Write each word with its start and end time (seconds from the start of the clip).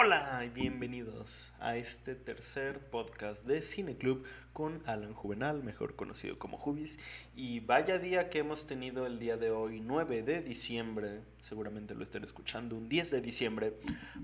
Hola 0.00 0.44
y 0.46 0.48
bienvenidos 0.50 1.50
a 1.58 1.76
este 1.76 2.14
tercer 2.14 2.78
podcast 2.88 3.44
de 3.46 3.60
Cine 3.60 3.96
Club 3.96 4.24
con 4.52 4.80
Alan 4.86 5.12
Juvenal, 5.12 5.64
mejor 5.64 5.96
conocido 5.96 6.38
como 6.38 6.56
Jubis. 6.56 7.00
Y 7.34 7.58
vaya 7.58 7.98
día 7.98 8.30
que 8.30 8.38
hemos 8.38 8.64
tenido 8.64 9.06
el 9.06 9.18
día 9.18 9.36
de 9.36 9.50
hoy, 9.50 9.80
9 9.80 10.22
de 10.22 10.40
diciembre, 10.40 11.22
seguramente 11.40 11.96
lo 11.96 12.04
estén 12.04 12.22
escuchando, 12.22 12.76
un 12.76 12.88
10 12.88 13.10
de 13.10 13.20
diciembre, 13.20 13.74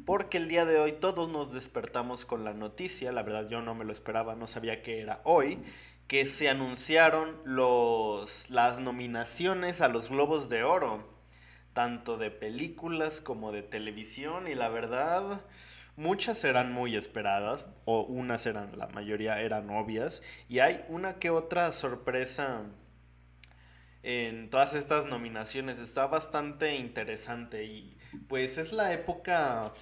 porque 0.07 0.37
el 0.37 0.47
día 0.47 0.65
de 0.65 0.79
hoy 0.79 0.93
todos 0.93 1.29
nos 1.29 1.53
despertamos 1.53 2.25
con 2.25 2.45
la 2.45 2.55
noticia, 2.55 3.11
la 3.11 3.25
verdad 3.25 3.49
yo 3.49 3.61
no 3.61 3.75
me 3.75 3.85
lo 3.85 3.91
esperaba, 3.91 4.37
no 4.37 4.47
sabía 4.47 4.81
que 4.81 5.01
era 5.01 5.23
hoy, 5.25 5.59
que 6.07 6.29
se 6.29 6.49
anunciaron 6.49 7.37
los, 7.45 8.49
las 8.49 8.79
nominaciones 8.79 9.81
a 9.81 9.89
los 9.89 10.09
Globos 10.09 10.49
de 10.49 10.63
Oro 10.63 11.15
tanto 11.75 12.17
de 12.17 12.31
películas 12.31 13.21
como 13.21 13.53
de 13.53 13.63
televisión 13.63 14.47
y 14.49 14.55
la 14.55 14.69
verdad 14.69 15.45
muchas 15.97 16.45
eran 16.45 16.73
muy 16.73 16.97
esperadas 16.97 17.67
o 17.85 18.03
unas 18.03 18.47
eran, 18.47 18.77
la 18.77 18.89
mayoría 18.89 19.41
eran 19.41 19.71
obvias 19.71 20.23
y 20.49 20.59
hay 20.59 20.85
una 20.89 21.19
que 21.19 21.31
otra 21.31 21.71
sorpresa 21.73 22.63
en 24.03 24.51
todas 24.51 24.75
estas 24.75 25.07
nominaciones, 25.07 25.79
está 25.79 26.07
bastante 26.07 26.77
interesante 26.77 27.65
y 27.65 27.97
pues 28.29 28.59
es 28.59 28.73
la 28.73 28.93
época, 28.93 29.73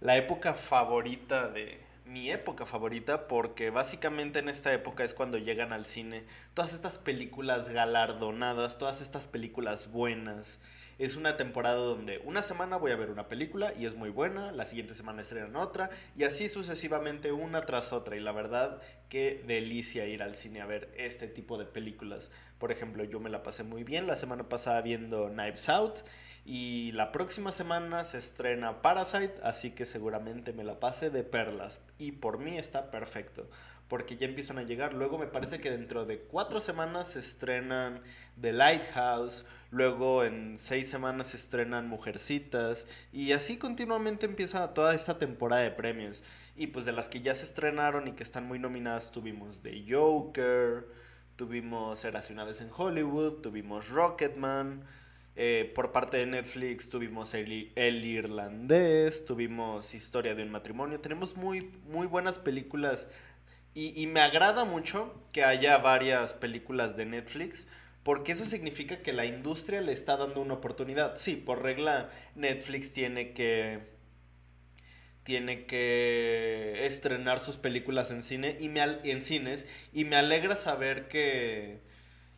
la 0.00 0.16
época 0.16 0.54
favorita 0.54 1.48
de, 1.48 1.80
mi 2.08 2.30
época 2.30 2.64
favorita 2.64 3.28
porque 3.28 3.70
básicamente 3.70 4.38
en 4.38 4.48
esta 4.48 4.72
época 4.72 5.04
es 5.04 5.12
cuando 5.12 5.36
llegan 5.38 5.72
al 5.72 5.84
cine 5.84 6.24
todas 6.54 6.72
estas 6.72 6.98
películas 6.98 7.68
galardonadas, 7.68 8.78
todas 8.78 9.02
estas 9.02 9.26
películas 9.26 9.92
buenas 9.92 10.58
es 10.98 11.14
una 11.14 11.36
temporada 11.36 11.76
donde 11.76 12.18
una 12.24 12.42
semana 12.42 12.76
voy 12.76 12.90
a 12.90 12.96
ver 12.96 13.10
una 13.10 13.28
película 13.28 13.72
y 13.78 13.86
es 13.86 13.94
muy 13.94 14.10
buena, 14.10 14.50
la 14.50 14.66
siguiente 14.66 14.94
semana 14.94 15.22
estrenan 15.22 15.54
otra 15.56 15.90
y 16.16 16.24
así 16.24 16.48
sucesivamente 16.48 17.30
una 17.30 17.60
tras 17.60 17.92
otra. 17.92 18.16
Y 18.16 18.20
la 18.20 18.32
verdad, 18.32 18.82
qué 19.08 19.42
delicia 19.46 20.06
ir 20.06 20.22
al 20.22 20.34
cine 20.34 20.60
a 20.60 20.66
ver 20.66 20.92
este 20.96 21.28
tipo 21.28 21.56
de 21.56 21.66
películas. 21.66 22.32
Por 22.58 22.72
ejemplo, 22.72 23.04
yo 23.04 23.20
me 23.20 23.30
la 23.30 23.44
pasé 23.44 23.62
muy 23.62 23.84
bien 23.84 24.08
la 24.08 24.16
semana 24.16 24.48
pasada 24.48 24.82
viendo 24.82 25.28
Knives 25.28 25.68
Out 25.68 26.00
y 26.44 26.90
la 26.92 27.12
próxima 27.12 27.52
semana 27.52 28.02
se 28.02 28.18
estrena 28.18 28.82
Parasite, 28.82 29.34
así 29.42 29.70
que 29.70 29.86
seguramente 29.86 30.52
me 30.52 30.64
la 30.64 30.80
pase 30.80 31.10
de 31.10 31.22
perlas. 31.22 31.80
Y 31.98 32.12
por 32.12 32.38
mí 32.38 32.56
está 32.56 32.90
perfecto 32.90 33.48
porque 33.88 34.16
ya 34.16 34.26
empiezan 34.26 34.58
a 34.58 34.62
llegar. 34.62 34.92
Luego 34.94 35.18
me 35.18 35.26
parece 35.26 35.60
que 35.60 35.70
dentro 35.70 36.04
de 36.04 36.20
cuatro 36.20 36.60
semanas 36.60 37.12
se 37.12 37.20
estrenan 37.20 38.00
The 38.40 38.52
Lighthouse, 38.52 39.44
luego 39.70 40.24
en 40.24 40.58
seis 40.58 40.88
semanas 40.90 41.28
se 41.28 41.38
estrenan 41.38 41.88
Mujercitas, 41.88 42.86
y 43.12 43.32
así 43.32 43.56
continuamente 43.56 44.26
empieza 44.26 44.74
toda 44.74 44.94
esta 44.94 45.18
temporada 45.18 45.62
de 45.62 45.70
premios. 45.70 46.22
Y 46.56 46.68
pues 46.68 46.84
de 46.84 46.92
las 46.92 47.08
que 47.08 47.20
ya 47.20 47.34
se 47.34 47.46
estrenaron 47.46 48.08
y 48.08 48.12
que 48.12 48.22
están 48.22 48.46
muy 48.46 48.58
nominadas 48.58 49.10
tuvimos 49.10 49.62
The 49.62 49.84
Joker, 49.88 50.86
tuvimos 51.36 52.04
Eras 52.04 52.30
una 52.30 52.44
vez 52.44 52.60
en 52.60 52.70
Hollywood, 52.76 53.40
tuvimos 53.40 53.88
Rocketman. 53.88 54.84
Eh, 55.40 55.70
por 55.72 55.92
parte 55.92 56.16
de 56.16 56.26
Netflix 56.26 56.90
tuvimos 56.90 57.32
el, 57.32 57.70
el, 57.76 58.04
Irlandés, 58.04 59.24
tuvimos 59.24 59.94
Historia 59.94 60.34
de 60.34 60.42
un 60.42 60.50
matrimonio. 60.50 60.98
Tenemos 60.98 61.36
muy, 61.36 61.70
muy 61.86 62.08
buenas 62.08 62.40
películas 62.40 63.08
y, 63.78 64.06
me 64.08 64.20
agrada 64.20 64.64
mucho 64.64 65.14
que 65.32 65.44
haya 65.44 65.78
varias 65.78 66.34
películas 66.34 66.96
de 66.96 67.06
Netflix, 67.06 67.68
porque 68.02 68.32
eso 68.32 68.44
significa 68.44 69.02
que 69.02 69.12
la 69.12 69.24
industria 69.24 69.80
le 69.80 69.92
está 69.92 70.16
dando 70.16 70.40
una 70.40 70.54
oportunidad. 70.54 71.14
Sí, 71.16 71.36
por 71.36 71.62
regla, 71.62 72.10
Netflix 72.34 72.92
tiene 72.92 73.32
que 73.32 73.96
tiene 75.22 75.66
que 75.66 76.86
estrenar 76.86 77.38
sus 77.38 77.58
películas 77.58 78.10
en 78.10 78.22
cine 78.22 78.56
y 78.58 78.70
me 78.70 78.80
en 78.80 79.22
cines 79.22 79.66
y 79.92 80.06
me 80.06 80.16
alegra 80.16 80.56
saber 80.56 81.06
que 81.08 81.82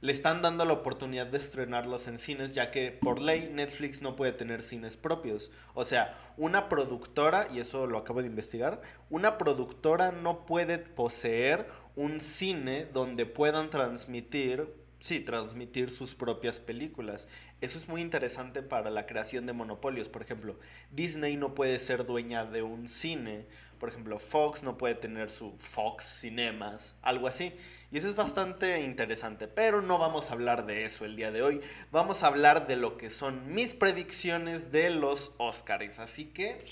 le 0.01 0.13
están 0.13 0.41
dando 0.41 0.65
la 0.65 0.73
oportunidad 0.73 1.27
de 1.27 1.39
estrenarlos 1.39 2.09
en 2.09 2.19
cines, 2.19 2.55
ya 2.55 2.71
que 2.71 2.91
por 2.91 3.21
ley 3.21 3.51
Netflix 3.53 4.01
no 4.01 4.17
puede 4.17 4.33
tener 4.33 4.63
cines 4.63 4.97
propios. 4.97 5.51
O 5.75 5.85
sea, 5.85 6.15
una 6.37 6.69
productora, 6.69 7.47
y 7.53 7.59
eso 7.59 7.87
lo 7.87 7.99
acabo 7.99 8.23
de 8.23 8.29
investigar, 8.29 8.81
una 9.11 9.37
productora 9.37 10.11
no 10.11 10.47
puede 10.47 10.79
poseer 10.79 11.67
un 11.97 12.21
cine 12.21 12.87
donde 12.87 13.27
puedan 13.27 13.69
transmitir, 13.69 14.73
sí, 15.01 15.21
transmitir 15.21 15.91
sus 15.91 16.15
propias 16.15 16.61
películas. 16.61 17.29
Eso 17.61 17.77
es 17.77 17.89
muy 17.89 18.01
interesante 18.01 18.63
para 18.63 18.89
la 18.91 19.05
creación 19.05 19.45
de 19.45 19.53
monopolios. 19.53 20.09
Por 20.09 20.23
ejemplo, 20.23 20.59
Disney 20.91 21.37
no 21.37 21.55
puede 21.55 21.79
ser 21.79 22.07
dueña 22.07 22.47
de 22.47 22.63
un 22.63 22.89
cine. 22.89 23.47
Por 23.81 23.89
ejemplo, 23.89 24.19
Fox 24.19 24.63
no 24.63 24.77
puede 24.77 24.95
tener 24.95 25.31
su 25.31 25.55
Fox 25.59 26.21
Cinemas, 26.21 26.97
algo 27.01 27.27
así. 27.27 27.55
Y 27.91 27.97
eso 27.97 28.09
es 28.09 28.15
bastante 28.15 28.83
interesante, 28.83 29.49
pero 29.49 29.81
no 29.81 29.97
vamos 29.97 30.29
a 30.29 30.35
hablar 30.35 30.67
de 30.67 30.85
eso 30.85 31.07
el 31.07 31.17
día 31.17 31.31
de 31.31 31.41
hoy. 31.41 31.63
Vamos 31.91 32.23
a 32.23 32.27
hablar 32.27 32.67
de 32.67 32.77
lo 32.77 32.99
que 32.99 33.09
son 33.09 33.55
mis 33.55 33.75
predicciones 33.75 34.71
de 34.71 34.91
los 34.91 35.33
Oscars. 35.39 35.99
Así 35.99 36.27
que 36.27 36.63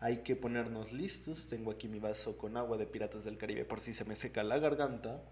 hay 0.00 0.22
que 0.22 0.34
ponernos 0.34 0.92
listos. 0.92 1.48
Tengo 1.48 1.70
aquí 1.70 1.88
mi 1.88 1.98
vaso 1.98 2.38
con 2.38 2.56
agua 2.56 2.78
de 2.78 2.86
Piratas 2.86 3.24
del 3.24 3.36
Caribe 3.36 3.66
por 3.66 3.78
si 3.78 3.92
se 3.92 4.06
me 4.06 4.16
seca 4.16 4.42
la 4.42 4.58
garganta. 4.58 5.22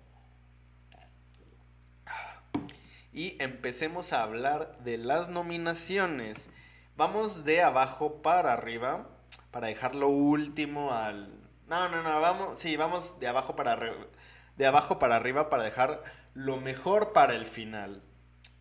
Y 3.14 3.42
empecemos 3.42 4.12
a 4.12 4.24
hablar 4.24 4.78
de 4.84 4.98
las 4.98 5.30
nominaciones. 5.30 6.50
Vamos 6.98 7.46
de 7.46 7.62
abajo 7.62 8.20
para 8.20 8.52
arriba 8.52 9.16
para 9.50 9.68
dejar 9.68 9.94
lo 9.94 10.08
último 10.08 10.92
al... 10.92 11.28
No, 11.68 11.88
no, 11.88 12.02
no, 12.02 12.20
vamos, 12.20 12.58
sí, 12.58 12.76
vamos 12.76 13.18
de 13.20 13.28
abajo 13.28 13.54
para 13.54 13.72
arriba 13.72 14.06
de 14.60 14.66
abajo 14.66 14.98
para 14.98 15.16
arriba 15.16 15.48
para 15.48 15.62
dejar 15.62 16.02
lo 16.34 16.58
mejor 16.58 17.14
para 17.14 17.34
el 17.34 17.46
final. 17.46 18.02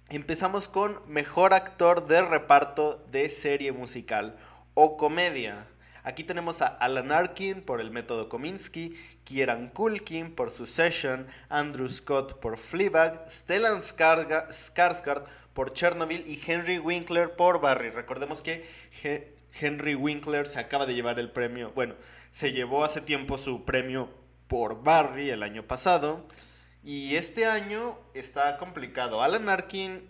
Empezamos 0.07 0.69
con 0.69 1.01
mejor 1.11 1.53
actor 1.53 2.07
de 2.07 2.21
reparto 2.21 3.05
de 3.11 3.29
serie 3.29 3.73
musical 3.73 4.37
o 4.75 4.95
comedia. 4.95 5.67
Aquí 6.03 6.23
tenemos 6.23 6.61
a 6.61 6.67
Alan 6.67 7.11
Arkin 7.11 7.61
por 7.61 7.81
el 7.81 7.91
método 7.91 8.29
Kominsky, 8.29 8.97
Kieran 9.25 9.67
Culkin 9.67 10.33
por 10.33 10.51
Succession, 10.51 11.27
Andrew 11.49 11.89
Scott 11.89 12.39
por 12.39 12.57
Fleabag, 12.57 13.29
Stellan 13.29 13.81
Skarsgård 13.81 15.25
por 15.51 15.73
Chernobyl 15.73 16.25
y 16.25 16.41
Henry 16.47 16.79
Winkler 16.79 17.35
por 17.35 17.59
Barry. 17.59 17.89
Recordemos 17.89 18.41
que 18.41 18.65
Henry 19.59 19.95
Winkler 19.95 20.47
se 20.47 20.59
acaba 20.59 20.85
de 20.85 20.95
llevar 20.95 21.19
el 21.19 21.31
premio, 21.31 21.71
bueno, 21.73 21.95
se 22.31 22.51
llevó 22.51 22.83
hace 22.83 23.01
tiempo 23.01 23.37
su 23.37 23.65
premio 23.65 24.09
por 24.47 24.83
Barry 24.83 25.29
el 25.29 25.43
año 25.43 25.63
pasado. 25.63 26.25
Y 26.83 27.15
este 27.15 27.45
año 27.45 27.99
está 28.13 28.57
complicado. 28.57 29.21
Alan 29.21 29.49
Arkin, 29.49 30.09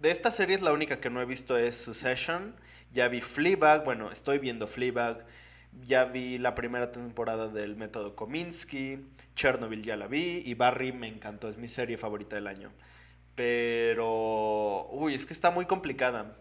de 0.00 0.10
esta 0.10 0.30
serie 0.30 0.56
es 0.56 0.62
la 0.62 0.72
única 0.72 0.98
que 1.00 1.10
no 1.10 1.20
he 1.20 1.26
visto 1.26 1.56
es 1.56 1.76
Succession. 1.76 2.56
Ya 2.90 3.08
vi 3.08 3.20
Fleabag, 3.20 3.84
bueno, 3.84 4.10
estoy 4.10 4.38
viendo 4.38 4.66
Fleabag. 4.66 5.26
Ya 5.84 6.06
vi 6.06 6.38
la 6.38 6.54
primera 6.54 6.90
temporada 6.90 7.48
del 7.48 7.76
método 7.76 8.16
Kominsky. 8.16 9.06
Chernobyl 9.34 9.82
ya 9.82 9.96
la 9.96 10.06
vi. 10.06 10.42
Y 10.44 10.54
Barry 10.54 10.92
me 10.92 11.06
encantó, 11.06 11.48
es 11.48 11.58
mi 11.58 11.68
serie 11.68 11.96
favorita 11.98 12.36
del 12.36 12.46
año. 12.46 12.72
Pero... 13.34 14.88
Uy, 14.90 15.14
es 15.14 15.26
que 15.26 15.34
está 15.34 15.50
muy 15.50 15.66
complicada. 15.66 16.34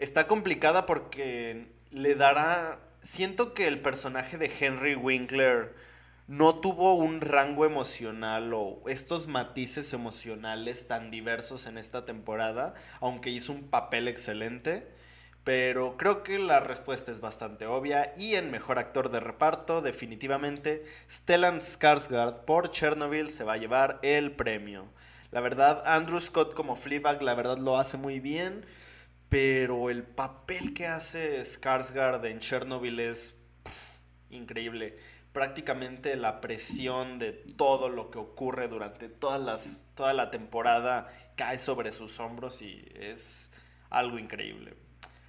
Está 0.00 0.26
complicada 0.26 0.86
porque 0.86 1.66
le 1.90 2.14
dará 2.14 2.80
siento 3.02 3.52
que 3.52 3.66
el 3.66 3.82
personaje 3.82 4.38
de 4.38 4.50
Henry 4.58 4.94
Winkler 4.94 5.74
no 6.26 6.54
tuvo 6.54 6.94
un 6.94 7.20
rango 7.20 7.66
emocional 7.66 8.50
o 8.54 8.80
estos 8.88 9.26
matices 9.26 9.92
emocionales 9.92 10.86
tan 10.86 11.10
diversos 11.10 11.66
en 11.66 11.76
esta 11.76 12.06
temporada, 12.06 12.72
aunque 13.00 13.28
hizo 13.28 13.52
un 13.52 13.68
papel 13.68 14.08
excelente. 14.08 14.90
Pero 15.44 15.98
creo 15.98 16.22
que 16.22 16.38
la 16.38 16.60
respuesta 16.60 17.12
es 17.12 17.20
bastante 17.20 17.66
obvia 17.66 18.14
y 18.16 18.36
en 18.36 18.50
mejor 18.50 18.78
actor 18.78 19.10
de 19.10 19.20
reparto, 19.20 19.82
definitivamente, 19.82 20.82
Stellan 21.10 21.58
Skarsgård 21.60 22.46
por 22.46 22.70
Chernobyl 22.70 23.28
se 23.28 23.44
va 23.44 23.52
a 23.52 23.58
llevar 23.58 23.98
el 24.00 24.32
premio. 24.32 24.88
La 25.30 25.42
verdad, 25.42 25.82
Andrew 25.84 26.22
Scott 26.22 26.54
como 26.54 26.74
Fleabag, 26.74 27.22
la 27.22 27.34
verdad 27.34 27.58
lo 27.58 27.76
hace 27.78 27.98
muy 27.98 28.18
bien 28.18 28.64
pero 29.30 29.90
el 29.90 30.02
papel 30.02 30.74
que 30.74 30.88
hace 30.88 31.40
Skarsgård 31.40 32.26
en 32.26 32.40
Chernobyl 32.40 32.98
es 32.98 33.36
increíble. 34.28 34.98
Prácticamente 35.32 36.16
la 36.16 36.40
presión 36.40 37.20
de 37.20 37.32
todo 37.32 37.88
lo 37.88 38.10
que 38.10 38.18
ocurre 38.18 38.66
durante 38.66 39.08
toda 39.08 40.12
la 40.12 40.30
temporada 40.32 41.08
cae 41.36 41.58
sobre 41.58 41.92
sus 41.92 42.18
hombros 42.18 42.60
y 42.60 42.84
es 42.96 43.52
algo 43.88 44.18
increíble. 44.18 44.74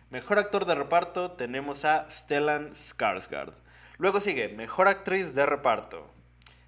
Mejor 0.09 0.39
actor 0.39 0.65
de 0.65 0.74
reparto 0.74 1.33
tenemos 1.33 1.86
a 1.86 2.09
Stellan 2.09 2.71
Skarsgård. 2.71 3.54
Luego 3.97 4.19
sigue 4.19 4.50
Mejor 4.50 4.88
actriz 4.88 5.36
de 5.36 5.45
reparto. 5.45 6.12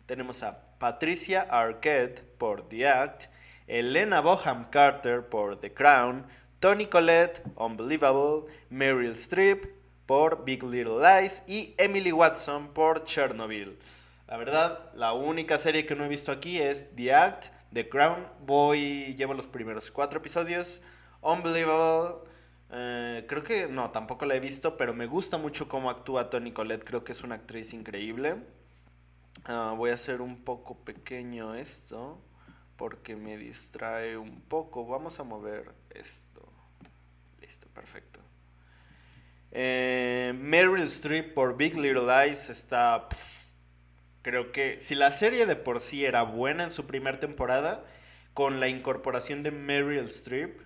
Tenemos 0.06 0.44
a 0.44 0.78
Patricia 0.78 1.42
Arquette 1.50 2.22
por 2.38 2.70
The 2.70 2.88
Act, 2.88 3.24
Elena 3.66 4.22
Boham 4.22 4.70
Carter 4.70 5.28
por 5.28 5.60
The 5.60 5.74
Crown, 5.74 6.28
Tony 6.64 6.86
Collette, 6.86 7.44
Unbelievable, 7.58 8.46
Meryl 8.70 9.12
Streep 9.18 9.66
por 10.06 10.46
Big 10.46 10.64
Little 10.64 10.96
Lies 11.02 11.44
y 11.46 11.76
Emily 11.78 12.14
Watson 12.14 12.70
por 12.74 13.04
Chernobyl. 13.04 13.78
La 14.30 14.38
verdad, 14.38 14.90
la 14.96 15.12
única 15.12 15.60
serie 15.60 15.86
que 15.86 15.94
no 15.94 16.06
he 16.06 16.08
visto 16.08 16.32
aquí 16.32 16.60
es 16.60 16.88
The 16.96 17.14
Act, 17.14 17.48
The 17.74 17.90
Crown. 17.90 18.26
Voy, 18.46 19.14
llevo 19.16 19.34
los 19.34 19.46
primeros 19.46 19.92
cuatro 19.92 20.20
episodios. 20.20 20.80
Unbelievable. 21.20 22.20
Eh, 22.72 23.26
creo 23.28 23.44
que 23.44 23.68
no, 23.68 23.92
tampoco 23.92 24.26
la 24.26 24.36
he 24.36 24.40
visto, 24.40 24.78
pero 24.78 24.94
me 24.94 25.06
gusta 25.06 25.38
mucho 25.38 25.68
cómo 25.68 25.90
actúa 25.90 26.30
Toni 26.30 26.54
Collette. 26.54 26.86
Creo 26.86 27.04
que 27.04 27.12
es 27.12 27.26
una 27.26 27.36
actriz 27.36 27.74
increíble. 27.74 28.38
Ah, 29.44 29.74
voy 29.76 29.90
a 29.90 29.96
hacer 29.96 30.22
un 30.22 30.46
poco 30.46 30.78
pequeño 30.78 31.56
esto 31.56 32.22
porque 32.78 33.18
me 33.18 33.38
distrae 33.38 34.16
un 34.16 34.40
poco. 34.40 34.88
Vamos 34.88 35.20
a 35.20 35.26
mover 35.26 35.76
esto. 35.90 36.33
Listo, 37.54 37.68
perfecto. 37.68 38.20
Eh, 39.52 40.34
Meryl 40.36 40.82
Streep 40.88 41.36
por 41.36 41.56
Big 41.56 41.76
Little 41.76 42.08
Lies 42.08 42.50
está... 42.50 43.08
creo 44.24 44.52
que 44.52 44.80
si 44.80 44.96
la 44.96 45.12
serie 45.12 45.46
de 45.46 45.56
por 45.56 45.80
sí 45.80 46.04
era 46.04 46.24
buena 46.24 46.64
en 46.64 46.72
su 46.72 46.88
primera 46.88 47.20
temporada, 47.20 47.86
con 48.34 48.60
la 48.60 48.70
incorporación 48.70 49.44
de 49.44 49.52
Meryl 49.52 50.00
Streep, 50.06 50.62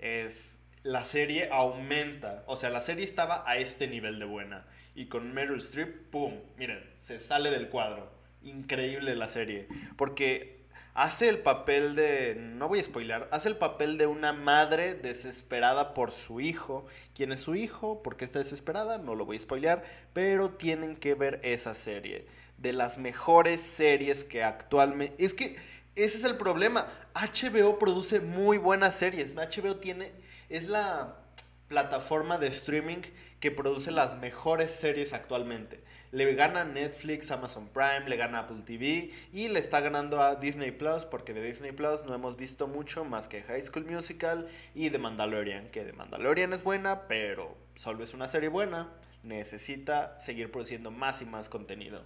es, 0.00 0.60
la 0.82 1.04
serie 1.04 1.50
aumenta. 1.52 2.42
O 2.48 2.56
sea, 2.56 2.70
la 2.70 2.80
serie 2.80 3.04
estaba 3.04 3.44
a 3.46 3.56
este 3.58 3.86
nivel 3.86 4.18
de 4.18 4.24
buena. 4.24 4.66
Y 4.96 5.06
con 5.06 5.32
Meryl 5.34 5.58
Streep, 5.58 6.10
¡pum! 6.10 6.40
Miren, 6.56 6.82
se 6.96 7.20
sale 7.20 7.50
del 7.50 7.68
cuadro. 7.68 8.12
Increíble 8.42 9.14
la 9.14 9.28
serie. 9.28 9.68
Porque 9.96 10.63
hace 10.94 11.28
el 11.28 11.40
papel 11.40 11.96
de, 11.96 12.36
no 12.36 12.68
voy 12.68 12.78
a 12.78 12.84
spoiler, 12.84 13.28
hace 13.32 13.48
el 13.48 13.56
papel 13.56 13.98
de 13.98 14.06
una 14.06 14.32
madre 14.32 14.94
desesperada 14.94 15.92
por 15.92 16.12
su 16.12 16.40
hijo. 16.40 16.86
¿Quién 17.14 17.32
es 17.32 17.40
su 17.40 17.56
hijo? 17.56 18.02
¿Por 18.02 18.16
qué 18.16 18.24
está 18.24 18.38
desesperada? 18.38 18.98
No 18.98 19.14
lo 19.14 19.26
voy 19.26 19.36
a 19.36 19.40
spoilear, 19.40 19.82
pero 20.12 20.50
tienen 20.50 20.96
que 20.96 21.14
ver 21.14 21.40
esa 21.42 21.74
serie. 21.74 22.26
De 22.58 22.72
las 22.72 22.98
mejores 22.98 23.60
series 23.60 24.24
que 24.24 24.44
actualmente... 24.44 25.22
Es 25.22 25.34
que 25.34 25.56
ese 25.96 26.18
es 26.18 26.24
el 26.24 26.36
problema. 26.36 26.86
HBO 27.14 27.78
produce 27.78 28.20
muy 28.20 28.58
buenas 28.58 28.94
series. 28.94 29.34
HBO 29.34 29.76
tiene... 29.76 30.12
Es 30.48 30.68
la 30.68 31.23
plataforma 31.68 32.38
de 32.38 32.48
streaming 32.48 33.02
que 33.40 33.50
produce 33.50 33.90
las 33.90 34.18
mejores 34.18 34.70
series 34.70 35.12
actualmente. 35.12 35.82
Le 36.12 36.34
gana 36.34 36.64
Netflix, 36.64 37.30
Amazon 37.30 37.68
Prime, 37.68 38.08
le 38.08 38.16
gana 38.16 38.40
Apple 38.40 38.62
TV 38.64 39.10
y 39.32 39.48
le 39.48 39.58
está 39.58 39.80
ganando 39.80 40.20
a 40.20 40.36
Disney 40.36 40.70
Plus 40.70 41.04
porque 41.04 41.32
de 41.32 41.42
Disney 41.42 41.72
Plus 41.72 42.04
no 42.04 42.14
hemos 42.14 42.36
visto 42.36 42.68
mucho 42.68 43.04
más 43.04 43.28
que 43.28 43.42
High 43.42 43.62
School 43.62 43.86
Musical 43.86 44.48
y 44.74 44.90
The 44.90 44.98
Mandalorian, 44.98 45.70
que 45.70 45.84
The 45.84 45.92
Mandalorian 45.92 46.52
es 46.52 46.62
buena, 46.62 47.08
pero 47.08 47.56
solo 47.74 48.04
es 48.04 48.14
una 48.14 48.28
serie 48.28 48.48
buena, 48.48 48.92
necesita 49.22 50.18
seguir 50.18 50.50
produciendo 50.50 50.90
más 50.90 51.22
y 51.22 51.26
más 51.26 51.48
contenido. 51.48 52.04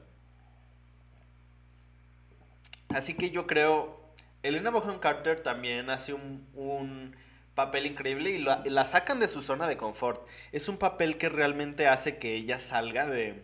Así 2.90 3.14
que 3.14 3.30
yo 3.30 3.46
creo, 3.46 4.00
Elena 4.42 4.70
Bohan 4.70 4.98
Carter 4.98 5.40
también 5.40 5.90
hace 5.90 6.14
un 6.14 7.14
papel 7.58 7.86
increíble 7.86 8.30
y 8.30 8.38
la, 8.38 8.84
sacan 8.84 9.18
de 9.18 9.26
su 9.26 9.42
zona 9.42 9.66
de 9.66 9.76
confort. 9.76 10.24
Es 10.52 10.68
un 10.68 10.76
papel 10.76 11.18
que 11.18 11.28
realmente 11.28 11.88
hace 11.88 12.16
que 12.18 12.36
ella 12.36 12.60
salga 12.60 13.04
de, 13.06 13.42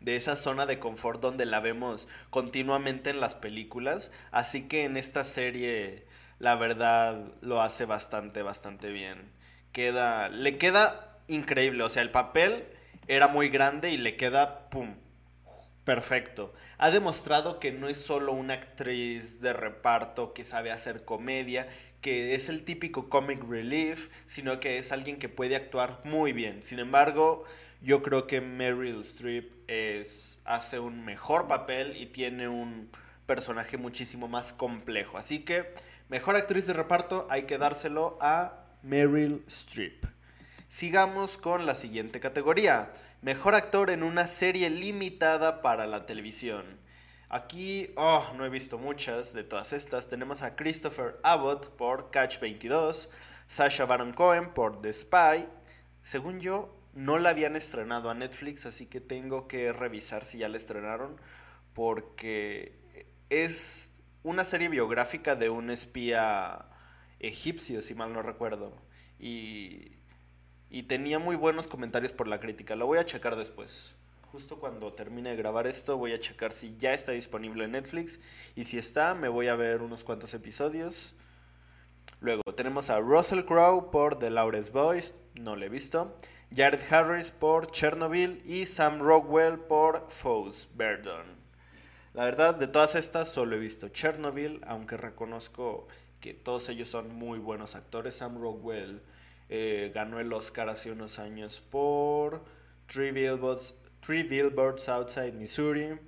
de 0.00 0.16
esa 0.16 0.34
zona 0.34 0.64
de 0.64 0.78
confort 0.78 1.20
donde 1.20 1.44
la 1.44 1.60
vemos 1.60 2.08
continuamente 2.30 3.10
en 3.10 3.20
las 3.20 3.36
películas. 3.36 4.12
Así 4.30 4.62
que 4.62 4.84
en 4.84 4.96
esta 4.96 5.24
serie, 5.24 6.06
la 6.38 6.54
verdad, 6.54 7.22
lo 7.42 7.60
hace 7.60 7.84
bastante, 7.84 8.40
bastante 8.40 8.90
bien. 8.90 9.30
Queda, 9.72 10.30
le 10.30 10.56
queda 10.56 11.18
increíble. 11.26 11.84
O 11.84 11.90
sea, 11.90 12.00
el 12.00 12.10
papel 12.10 12.64
era 13.08 13.28
muy 13.28 13.50
grande 13.50 13.90
y 13.90 13.98
le 13.98 14.16
queda, 14.16 14.70
¡pum! 14.70 14.94
Perfecto. 15.84 16.54
Ha 16.78 16.90
demostrado 16.92 17.58
que 17.58 17.72
no 17.72 17.88
es 17.88 17.98
solo 17.98 18.32
una 18.32 18.54
actriz 18.54 19.40
de 19.40 19.52
reparto 19.52 20.32
que 20.32 20.44
sabe 20.44 20.70
hacer 20.70 21.04
comedia, 21.04 21.66
que 22.00 22.34
es 22.36 22.48
el 22.48 22.64
típico 22.64 23.08
comic 23.08 23.42
relief, 23.42 24.08
sino 24.26 24.60
que 24.60 24.78
es 24.78 24.92
alguien 24.92 25.18
que 25.18 25.28
puede 25.28 25.56
actuar 25.56 26.00
muy 26.04 26.32
bien. 26.32 26.62
Sin 26.62 26.78
embargo, 26.78 27.44
yo 27.80 28.02
creo 28.02 28.28
que 28.28 28.40
Meryl 28.40 29.00
Streep 29.00 29.50
hace 30.44 30.78
un 30.78 31.04
mejor 31.04 31.48
papel 31.48 31.96
y 31.96 32.06
tiene 32.06 32.48
un 32.48 32.88
personaje 33.26 33.76
muchísimo 33.76 34.28
más 34.28 34.52
complejo. 34.52 35.18
Así 35.18 35.40
que, 35.40 35.74
mejor 36.08 36.36
actriz 36.36 36.66
de 36.68 36.74
reparto 36.74 37.26
hay 37.28 37.42
que 37.42 37.58
dárselo 37.58 38.18
a 38.20 38.66
Meryl 38.82 39.42
Streep. 39.48 40.04
Sigamos 40.68 41.38
con 41.38 41.66
la 41.66 41.74
siguiente 41.74 42.20
categoría. 42.20 42.92
Mejor 43.22 43.54
actor 43.54 43.90
en 43.90 44.02
una 44.02 44.26
serie 44.26 44.68
limitada 44.68 45.62
para 45.62 45.86
la 45.86 46.06
televisión. 46.06 46.80
Aquí, 47.28 47.92
oh, 47.94 48.32
no 48.36 48.44
he 48.44 48.48
visto 48.48 48.78
muchas 48.78 49.32
de 49.32 49.44
todas 49.44 49.72
estas. 49.72 50.08
Tenemos 50.08 50.42
a 50.42 50.56
Christopher 50.56 51.20
Abbott 51.22 51.68
por 51.76 52.10
Catch 52.10 52.40
22, 52.40 53.10
Sasha 53.46 53.86
Baron 53.86 54.12
Cohen 54.12 54.52
por 54.52 54.80
The 54.82 54.92
Spy. 54.92 55.48
Según 56.02 56.40
yo, 56.40 56.76
no 56.94 57.16
la 57.20 57.28
habían 57.28 57.54
estrenado 57.54 58.10
a 58.10 58.14
Netflix, 58.14 58.66
así 58.66 58.86
que 58.86 59.00
tengo 59.00 59.46
que 59.46 59.72
revisar 59.72 60.24
si 60.24 60.38
ya 60.38 60.48
la 60.48 60.56
estrenaron, 60.56 61.20
porque 61.74 62.76
es 63.30 63.92
una 64.24 64.44
serie 64.44 64.68
biográfica 64.68 65.36
de 65.36 65.48
un 65.48 65.70
espía 65.70 66.66
egipcio, 67.20 67.82
si 67.82 67.94
mal 67.94 68.12
no 68.12 68.20
recuerdo. 68.20 68.76
Y, 69.20 70.01
y 70.72 70.82
tenía 70.82 71.20
muy 71.20 71.36
buenos 71.36 71.68
comentarios 71.68 72.12
por 72.12 72.26
la 72.26 72.40
crítica. 72.40 72.74
Lo 72.74 72.86
voy 72.86 72.98
a 72.98 73.04
checar 73.04 73.36
después 73.36 73.94
justo 74.32 74.58
cuando 74.58 74.94
termine 74.94 75.28
de 75.28 75.36
grabar 75.36 75.66
esto 75.66 75.98
voy 75.98 76.14
a 76.14 76.18
checar 76.18 76.52
si 76.52 76.74
ya 76.78 76.94
está 76.94 77.12
disponible 77.12 77.64
en 77.64 77.72
Netflix 77.72 78.18
y 78.56 78.64
si 78.64 78.78
está 78.78 79.14
me 79.14 79.28
voy 79.28 79.48
a 79.48 79.56
ver 79.56 79.82
unos 79.82 80.04
cuantos 80.04 80.32
episodios. 80.32 81.14
Luego 82.20 82.40
tenemos 82.56 82.88
a 82.88 82.98
Russell 82.98 83.44
Crowe 83.44 83.90
por 83.90 84.18
The 84.18 84.30
Loudest 84.30 84.72
Voice, 84.72 85.14
no 85.38 85.54
lo 85.54 85.66
he 85.66 85.68
visto. 85.68 86.16
Jared 86.56 86.80
Harris 86.90 87.30
por 87.30 87.70
Chernobyl 87.70 88.40
y 88.46 88.64
Sam 88.64 89.00
Rockwell 89.00 89.58
por 89.58 90.10
Foes 90.10 90.66
Verdon. 90.76 91.26
La 92.14 92.24
verdad, 92.24 92.54
de 92.54 92.68
todas 92.68 92.94
estas 92.94 93.30
solo 93.30 93.56
he 93.56 93.58
visto 93.58 93.88
Chernobyl, 93.90 94.62
aunque 94.66 94.96
reconozco 94.96 95.88
que 96.20 96.32
todos 96.32 96.70
ellos 96.70 96.88
son 96.88 97.14
muy 97.14 97.38
buenos 97.38 97.74
actores. 97.74 98.16
Sam 98.16 98.40
Rockwell 98.40 99.02
eh, 99.54 99.92
ganó 99.94 100.18
el 100.18 100.32
Oscar 100.32 100.70
hace 100.70 100.90
unos 100.90 101.18
años 101.18 101.60
por 101.60 102.42
Trivial 102.86 103.36
Billboards 103.36 103.74
Three 104.00 104.22
Billboards 104.22 104.88
Outside 104.88 105.32
Missouri. 105.32 105.98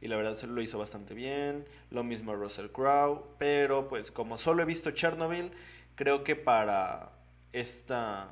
Y 0.00 0.08
la 0.08 0.16
verdad 0.16 0.34
se 0.34 0.46
lo 0.46 0.62
hizo 0.62 0.78
bastante 0.78 1.12
bien. 1.12 1.66
Lo 1.90 2.02
mismo 2.02 2.34
Russell 2.34 2.68
Crowe. 2.68 3.22
Pero 3.36 3.86
pues 3.88 4.10
como 4.10 4.38
solo 4.38 4.62
he 4.62 4.64
visto 4.64 4.92
Chernobyl, 4.92 5.52
creo 5.94 6.24
que 6.24 6.36
para 6.36 7.12
esta, 7.52 8.30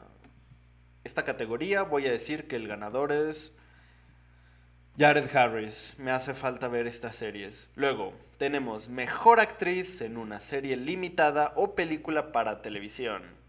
esta 1.04 1.26
categoría 1.26 1.82
voy 1.82 2.06
a 2.06 2.10
decir 2.10 2.48
que 2.48 2.56
el 2.56 2.66
ganador 2.66 3.12
es 3.12 3.52
Jared 4.96 5.28
Harris. 5.36 5.94
Me 5.98 6.10
hace 6.10 6.32
falta 6.32 6.68
ver 6.68 6.86
estas 6.86 7.16
series. 7.16 7.68
Luego 7.74 8.14
tenemos 8.38 8.88
Mejor 8.88 9.40
Actriz 9.40 10.00
en 10.00 10.16
una 10.16 10.40
serie 10.40 10.78
limitada 10.78 11.52
o 11.54 11.74
película 11.74 12.32
para 12.32 12.62
televisión. 12.62 13.43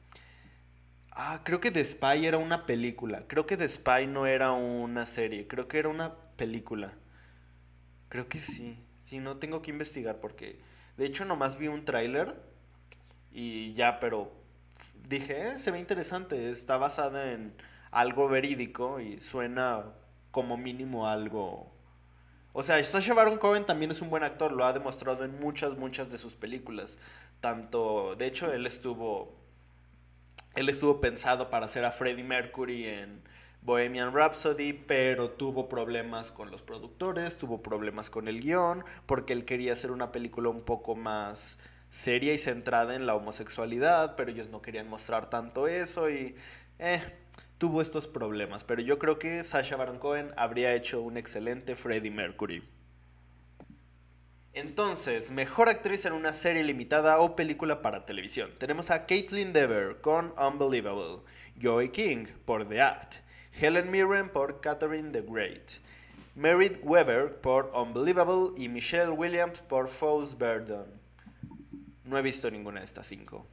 Ah, 1.18 1.42
creo 1.46 1.62
que 1.62 1.72
The 1.72 1.84
Spy 1.84 2.26
era 2.26 2.38
una 2.38 2.66
película. 2.66 3.26
Creo 3.28 3.46
que 3.46 3.56
The 3.56 3.70
Spy 3.70 4.06
no 4.08 4.26
era 4.26 4.52
una 4.52 5.06
serie. 5.06 5.48
Creo 5.48 5.68
que 5.70 5.80
era 5.80 5.88
una 5.88 6.14
película. 6.36 6.94
Creo 8.10 8.28
que 8.28 8.38
sí. 8.38 8.84
Sí, 9.02 9.20
no 9.20 9.38
tengo 9.38 9.62
que 9.62 9.72
investigar 9.72 10.20
porque... 10.20 10.60
De 10.98 11.06
hecho, 11.06 11.24
nomás 11.26 11.58
vi 11.58 11.68
un 11.68 11.86
tráiler 11.86 12.36
y 13.32 13.74
ya, 13.74 14.00
pero 14.00 14.32
dije, 15.08 15.42
eh, 15.42 15.60
se 15.60 15.72
ve 15.72 15.80
interesante. 15.80 16.52
Está 16.52 16.78
basada 16.78 17.32
en 17.32 17.56
algo 17.92 18.28
verídico 18.28 19.00
y 19.00 19.22
suena 19.22 19.86
como 20.32 20.58
mínimo 20.58 21.08
algo... 21.08 21.74
O 22.52 22.64
sea, 22.64 22.82
Sacha 22.84 23.14
Baron 23.14 23.38
Cohen 23.38 23.66
también 23.66 23.92
es 23.92 24.02
un 24.02 24.10
buen 24.10 24.24
actor. 24.24 24.52
Lo 24.52 24.66
ha 24.66 24.74
demostrado 24.74 25.24
en 25.24 25.40
muchas, 25.40 25.78
muchas 25.78 26.10
de 26.12 26.18
sus 26.18 26.36
películas. 26.36 26.98
Tanto... 27.40 28.18
De 28.18 28.28
hecho, 28.28 28.52
él 28.52 28.66
estuvo 28.66 29.45
él 30.56 30.70
estuvo 30.70 31.02
pensado 31.02 31.50
para 31.50 31.66
hacer 31.66 31.86
a 31.86 31.92
Freddie 31.92 32.24
Mercury 32.24 32.86
en 32.86 33.22
Bohemian 33.62 34.14
Rhapsody, 34.14 34.74
pero 34.74 35.32
tuvo 35.32 35.68
problemas 35.68 36.32
con 36.32 36.52
los 36.52 36.62
productores, 36.62 37.38
tuvo 37.38 37.62
problemas 37.62 38.10
con 38.10 38.28
el 38.28 38.40
guion, 38.40 38.84
porque 39.06 39.34
él 39.34 39.44
quería 39.44 39.74
hacer 39.74 39.92
una 39.92 40.12
película 40.12 40.50
un 40.50 40.62
poco 40.62 40.96
más 40.96 41.58
seria 41.90 42.34
y 42.34 42.38
centrada 42.38 42.96
en 42.96 43.06
la 43.06 43.16
homosexualidad, 43.16 44.16
pero 44.16 44.32
ellos 44.32 44.50
no 44.50 44.62
querían 44.62 44.88
mostrar 44.88 45.30
tanto 45.30 45.68
eso 45.68 46.10
y 46.10 46.36
eh, 46.80 47.02
tuvo 47.58 47.82
estos 47.82 48.08
problemas. 48.08 48.64
Pero 48.64 48.82
yo 48.82 49.00
creo 49.00 49.18
que 49.18 49.44
Sasha 49.44 49.76
Baron 49.76 50.00
Cohen 50.00 50.32
habría 50.38 50.74
hecho 50.74 51.02
un 51.02 51.18
excelente 51.18 51.76
Freddie 51.76 52.12
Mercury. 52.12 52.75
Entonces, 54.56 55.32
mejor 55.32 55.68
actriz 55.68 56.06
en 56.06 56.14
una 56.14 56.32
serie 56.32 56.64
limitada 56.64 57.20
o 57.20 57.36
película 57.36 57.82
para 57.82 58.06
televisión. 58.06 58.50
Tenemos 58.58 58.90
a 58.90 59.06
Caitlin 59.06 59.52
Dever 59.52 60.00
con 60.00 60.34
Unbelievable, 60.40 61.24
Joey 61.62 61.90
King 61.90 62.26
por 62.46 62.66
The 62.70 62.82
Act, 62.82 63.16
Helen 63.52 63.92
Mirren 63.92 64.30
por 64.30 64.62
Catherine 64.62 65.12
the 65.12 65.24
Great, 65.24 65.82
Merritt 66.36 66.80
Weber 66.84 67.42
por 67.42 67.70
Unbelievable 67.76 68.52
y 68.56 68.70
Michelle 68.70 69.10
Williams 69.10 69.60
por 69.60 69.90
Foes 69.90 70.38
Verdon. 70.38 70.88
No 72.06 72.18
he 72.18 72.22
visto 72.22 72.50
ninguna 72.50 72.80
de 72.80 72.86
estas 72.86 73.08
cinco. 73.08 73.46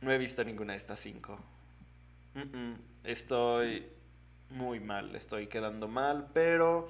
No 0.00 0.10
he 0.10 0.16
visto 0.16 0.42
ninguna 0.44 0.72
de 0.72 0.78
estas 0.78 0.98
cinco. 0.98 1.38
Estoy 3.04 3.86
muy 4.48 4.80
mal, 4.80 5.14
estoy 5.14 5.46
quedando 5.46 5.88
mal, 5.88 6.30
pero 6.32 6.88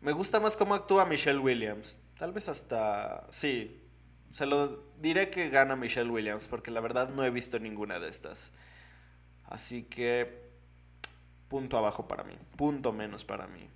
me 0.00 0.12
gusta 0.12 0.40
más 0.40 0.56
cómo 0.56 0.74
actúa 0.74 1.04
Michelle 1.04 1.38
Williams. 1.38 1.98
Tal 2.18 2.32
vez 2.32 2.48
hasta... 2.48 3.26
Sí, 3.30 3.82
se 4.30 4.46
lo 4.46 4.84
diré 5.00 5.30
que 5.30 5.48
gana 5.48 5.76
Michelle 5.76 6.10
Williams, 6.10 6.48
porque 6.48 6.70
la 6.70 6.80
verdad 6.80 7.08
no 7.08 7.24
he 7.24 7.30
visto 7.30 7.58
ninguna 7.58 7.98
de 7.98 8.08
estas. 8.08 8.52
Así 9.44 9.84
que... 9.84 10.46
Punto 11.48 11.78
abajo 11.78 12.06
para 12.06 12.24
mí, 12.24 12.36
punto 12.56 12.92
menos 12.92 13.24
para 13.24 13.46
mí. 13.46 13.70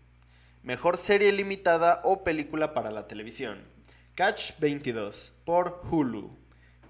Mejor 0.62 0.98
serie 0.98 1.32
limitada 1.32 2.02
o 2.04 2.22
película 2.22 2.74
para 2.74 2.90
la 2.90 3.08
televisión. 3.08 3.64
Catch 4.14 4.58
22 4.58 5.32
por 5.44 5.80
Hulu. 5.90 6.36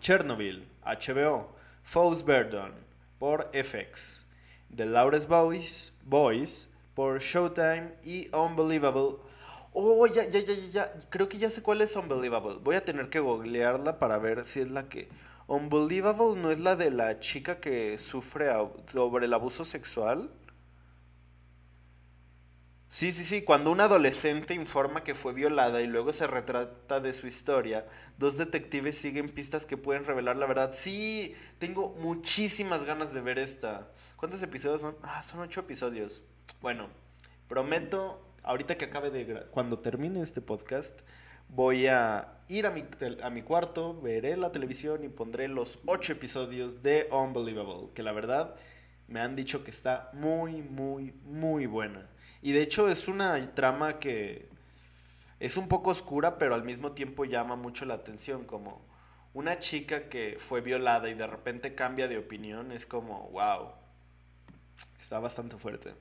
Chernobyl, 0.01 0.69
HBO. 0.85 1.55
Foes 1.85 2.25
Verdon 2.25 2.73
por 3.19 3.51
FX. 3.53 4.27
The 4.75 4.87
Loudest 4.87 5.29
Boys, 5.29 5.93
Boys 6.05 6.69
por 6.95 7.21
Showtime 7.21 7.95
y 8.03 8.29
Unbelievable. 8.35 9.17
Oh, 9.73 10.07
ya, 10.07 10.29
ya, 10.29 10.41
ya, 10.41 10.55
ya, 10.71 10.93
creo 11.11 11.29
que 11.29 11.39
ya 11.39 11.51
sé 11.51 11.63
cuál 11.63 11.81
es 11.81 11.97
Unbelievable. 11.97 12.59
Voy 12.63 12.77
a 12.77 12.85
tener 12.85 13.09
que 13.09 13.21
googlearla 13.21 13.99
para 13.99 14.19
ver 14.19 14.45
si 14.45 14.61
es 14.61 14.71
la 14.71 14.89
que... 14.89 15.09
Unbelievable 15.47 16.37
no 16.41 16.51
es 16.51 16.61
la 16.61 16.77
de 16.77 16.91
la 16.91 17.21
chica 17.21 17.61
que 17.61 17.99
sufre 17.99 18.49
sobre 18.87 19.27
el 19.27 19.35
abuso 19.35 19.65
sexual. 19.65 20.31
Sí, 22.89 23.11
sí, 23.11 23.25
sí, 23.25 23.43
cuando 23.43 23.73
un 23.73 23.81
adolescente 23.81 24.53
informa 24.55 25.03
que 25.03 25.15
fue 25.15 25.33
violada 25.33 25.81
y 25.81 25.87
luego 25.87 26.13
se 26.13 26.27
retrata 26.27 27.01
de 27.01 27.15
su 27.15 27.27
historia, 27.27 27.87
dos 28.19 28.37
detectives 28.37 28.99
siguen 28.99 29.31
pistas 29.31 29.65
que 29.65 29.79
pueden 29.79 30.05
revelar 30.05 30.37
la 30.37 30.47
verdad. 30.47 30.73
Sí, 30.75 31.35
tengo 31.59 31.97
muchísimas 31.99 32.85
ganas 32.85 33.15
de 33.15 33.23
ver 33.23 33.39
esta. 33.39 33.91
¿Cuántos 34.17 34.43
episodios 34.43 34.83
son? 34.83 34.97
Ah, 35.03 35.23
son 35.23 35.41
ocho 35.41 35.61
episodios. 35.61 36.23
Bueno, 36.61 36.89
prometo, 37.49 38.25
ahorita 38.43 38.77
que 38.77 38.87
acabe 38.87 39.11
de... 39.11 39.47
Cuando 39.51 39.79
termine 39.79 40.21
este 40.21 40.41
podcast, 40.41 41.03
voy 41.49 41.87
a 41.87 42.39
ir 42.49 42.67
a 42.67 42.71
mi, 42.71 42.85
a 43.23 43.31
mi 43.31 43.43
cuarto, 43.43 44.01
veré 44.01 44.37
la 44.37 44.53
televisión 44.53 45.05
y 45.05 45.09
pondré 45.09 45.49
los 45.49 45.81
ocho 45.87 46.13
episodios 46.13 46.83
de 46.83 47.09
Unbelievable, 47.11 47.91
que 47.95 48.03
la 48.03 48.13
verdad 48.13 48.55
me 49.09 49.21
han 49.21 49.37
dicho 49.37 49.63
que 49.63 49.71
está 49.71 50.11
muy, 50.15 50.63
muy, 50.63 51.13
muy 51.25 51.67
buena. 51.67 52.09
Y 52.41 52.53
de 52.53 52.63
hecho 52.63 52.89
es 52.89 53.09
una 53.09 53.55
trama 53.55 53.99
que 53.99 54.49
es 55.39 55.57
un 55.57 55.69
poco 55.69 55.91
oscura, 55.91 56.39
pero 56.39 56.55
al 56.55 56.65
mismo 56.65 56.93
tiempo 56.93 57.25
llama 57.25 57.57
mucho 57.57 57.85
la 57.85 57.95
atención, 57.95 58.45
como 58.45 58.81
una 59.35 59.59
chica 59.59 60.09
que 60.09 60.37
fue 60.39 60.61
violada 60.61 61.09
y 61.09 61.15
de 61.15 61.27
repente 61.27 61.75
cambia 61.75 62.09
de 62.09 62.19
opinión, 62.19 62.73
es 62.73 62.87
como, 62.87 63.29
wow, 63.31 63.73
está 64.97 65.19
bastante 65.19 65.57
fuerte. 65.57 65.95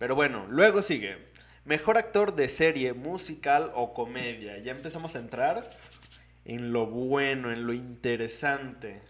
Pero 0.00 0.14
bueno, 0.14 0.46
luego 0.48 0.80
sigue. 0.80 1.18
Mejor 1.66 1.98
actor 1.98 2.34
de 2.34 2.48
serie, 2.48 2.94
musical 2.94 3.70
o 3.74 3.92
comedia. 3.92 4.56
Ya 4.56 4.72
empezamos 4.72 5.14
a 5.14 5.18
entrar 5.18 5.68
en 6.46 6.72
lo 6.72 6.86
bueno, 6.86 7.52
en 7.52 7.66
lo 7.66 7.74
interesante. 7.74 9.02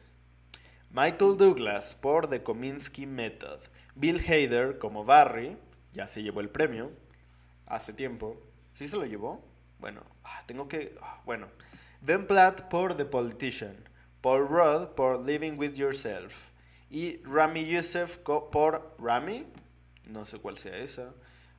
Michael 0.91 1.37
Douglas 1.37 1.95
por 1.95 2.29
The 2.29 2.43
Kominsky 2.43 3.07
Method. 3.07 3.61
Bill 3.95 4.19
Hader 4.19 4.79
como 4.79 5.05
Barry 5.05 5.57
ya 5.93 6.09
se 6.09 6.25
llevó 6.25 6.41
el 6.41 6.49
premio 6.49 6.91
hace 7.67 7.93
tiempo. 7.93 8.43
¿Sí 8.73 8.89
se 8.89 8.97
lo 8.97 9.07
llevó? 9.07 9.45
Bueno, 9.79 10.03
ah, 10.25 10.43
tengo 10.47 10.67
que... 10.67 10.97
Ah, 11.01 11.23
bueno. 11.25 11.47
Ben 12.01 12.27
Platt 12.27 12.63
por 12.63 12.97
The 12.97 13.05
Politician. 13.05 13.77
Paul 14.23 14.49
Rudd 14.49 14.89
por 14.97 15.25
Living 15.25 15.57
With 15.57 15.75
Yourself. 15.75 16.51
Y 16.91 17.19
Rami 17.23 17.65
Youssef 17.65 18.19
por 18.19 18.97
Rami. 18.99 19.47
No 20.11 20.25
sé 20.25 20.39
cuál 20.39 20.59
sea 20.59 20.77
esa. 20.77 21.15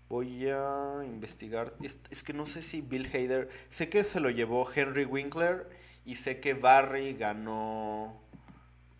Voy 0.09 0.47
a 0.49 1.03
investigar. 1.05 1.73
Es, 1.81 1.99
es, 2.09 2.23
que 2.23 2.33
no 2.33 2.45
sé 2.45 2.61
si 2.63 2.81
Bill 2.81 3.07
Hader. 3.07 3.49
Sé 3.69 3.89
que 3.89 4.03
se 4.03 4.19
lo 4.19 4.29
llevó 4.29 4.69
Henry 4.73 5.05
Winkler. 5.05 5.69
Y 6.05 6.15
sé 6.15 6.39
que 6.39 6.53
Barry 6.53 7.13
ganó 7.13 8.21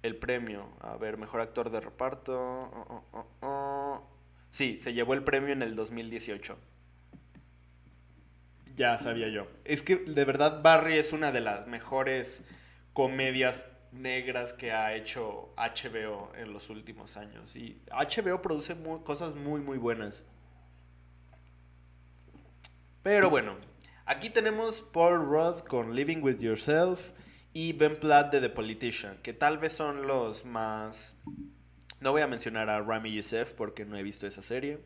el 0.04 0.16
premio. 0.16 0.70
A 0.80 0.98
ver, 0.98 1.18
mejor 1.18 1.42
actor 1.42 1.70
de 1.70 1.82
reparto. 1.82 2.34
Oh, 2.34 3.04
oh, 3.12 3.28
oh, 3.42 4.08
Sí, 4.50 4.78
se 4.78 4.94
llevó 4.94 5.14
el 5.14 5.24
premio 5.24 5.54
en 5.54 5.62
el 5.62 5.76
2018. 5.76 6.58
Ya 8.76 8.98
sabía 9.00 9.30
yo. 9.30 9.48
Es 9.66 9.82
que 9.82 9.98
de 9.98 10.26
verdad 10.26 10.62
Barry 10.62 10.96
es 10.96 11.14
una 11.14 11.32
de 11.32 11.42
las 11.42 11.68
mejores 11.68 12.42
comedias 12.94 13.66
negras 13.92 14.54
que 14.54 14.72
ha 14.72 14.96
hecho 14.96 15.54
HBO 15.58 16.32
en 16.36 16.54
los 16.54 16.70
últimos 16.70 17.18
años. 17.18 17.56
Y 17.56 17.82
HBO 17.92 18.42
produce 18.42 18.76
cosas 19.04 19.36
muy, 19.36 19.62
muy 19.62 19.78
buenas. 19.78 20.24
Pero 23.04 23.30
bueno, 23.30 23.58
aquí 24.06 24.30
tenemos 24.30 24.82
Paul 24.82 25.26
Rudd 25.26 25.62
con 25.62 25.96
Living 25.96 26.22
with 26.22 26.40
Yourself 26.40 27.12
y 27.54 27.74
Ben 27.74 28.00
Platt 28.00 28.32
de 28.32 28.42
The 28.42 28.50
Politician, 28.50 29.18
que 29.24 29.34
tal 29.34 29.58
vez 29.58 29.74
son 29.74 30.08
los 30.08 30.46
más 30.46 31.16
no 32.02 32.12
voy 32.12 32.24
a 32.24 32.28
mencionar 32.28 32.68
a 32.70 32.82
Rami 32.82 33.14
Youssef 33.14 33.54
porque 33.54 33.86
no 33.86 33.96
he 33.96 34.02
visto 34.02 34.26
esa 34.26 34.42
serie. 34.42 34.80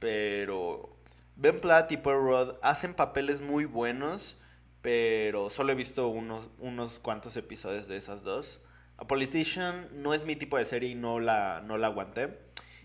Pero 0.00 0.98
Ben 1.36 1.60
Platt 1.60 1.92
y 1.92 1.96
Paul 1.96 2.24
Rudd 2.24 2.56
hacen 2.62 2.94
papeles 2.94 3.40
muy 3.40 3.64
buenos, 3.64 4.37
pero 4.82 5.50
solo 5.50 5.72
he 5.72 5.74
visto 5.74 6.08
unos, 6.08 6.50
unos 6.58 6.98
cuantos 6.98 7.36
episodios 7.36 7.88
de 7.88 7.96
esas 7.96 8.22
dos. 8.22 8.60
A 8.96 9.06
Politician 9.06 9.88
no 9.92 10.14
es 10.14 10.24
mi 10.24 10.36
tipo 10.36 10.58
de 10.58 10.64
serie 10.64 10.90
y 10.90 10.94
no 10.94 11.20
la, 11.20 11.62
no 11.64 11.78
la 11.78 11.88
aguanté. 11.88 12.38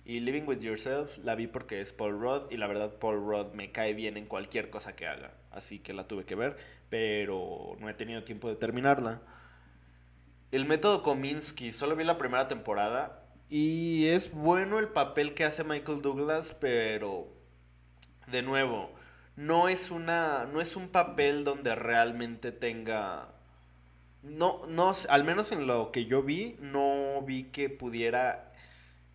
Y 0.05 0.19
Living 0.19 0.43
with 0.45 0.59
Yourself 0.59 1.17
la 1.19 1.35
vi 1.35 1.47
porque 1.47 1.79
es 1.79 1.93
Paul 1.93 2.19
Rudd 2.19 2.51
y 2.51 2.57
la 2.57 2.67
verdad 2.67 2.95
Paul 2.99 3.25
Rudd 3.25 3.53
me 3.53 3.71
cae 3.71 3.93
bien 3.93 4.17
en 4.17 4.25
cualquier 4.25 4.69
cosa 4.69 4.95
que 4.95 5.07
haga. 5.07 5.33
Así 5.51 5.79
que 5.79 5.93
la 5.93 6.07
tuve 6.07 6.25
que 6.25 6.35
ver, 6.35 6.57
pero 6.89 7.77
no 7.79 7.87
he 7.87 7.93
tenido 7.93 8.23
tiempo 8.23 8.49
de 8.49 8.55
terminarla. 8.55 9.21
El 10.51 10.65
método 10.65 11.01
Kominsky, 11.03 11.71
solo 11.71 11.95
vi 11.95 12.03
la 12.03 12.17
primera 12.17 12.47
temporada 12.47 13.23
y 13.49 14.07
es 14.07 14.31
bueno 14.33 14.79
el 14.79 14.89
papel 14.89 15.33
que 15.33 15.45
hace 15.45 15.63
Michael 15.63 16.01
Douglas, 16.01 16.55
pero 16.59 17.27
de 18.27 18.41
nuevo, 18.41 18.91
no 19.35 19.67
es 19.67 19.91
una 19.91 20.45
no 20.51 20.61
es 20.61 20.75
un 20.75 20.89
papel 20.89 21.43
donde 21.43 21.75
realmente 21.75 22.51
tenga 22.51 23.29
no 24.21 24.61
no 24.67 24.93
al 25.09 25.23
menos 25.23 25.51
en 25.51 25.67
lo 25.67 25.91
que 25.91 26.05
yo 26.05 26.21
vi 26.23 26.55
no 26.59 27.21
vi 27.21 27.43
que 27.43 27.69
pudiera 27.69 28.53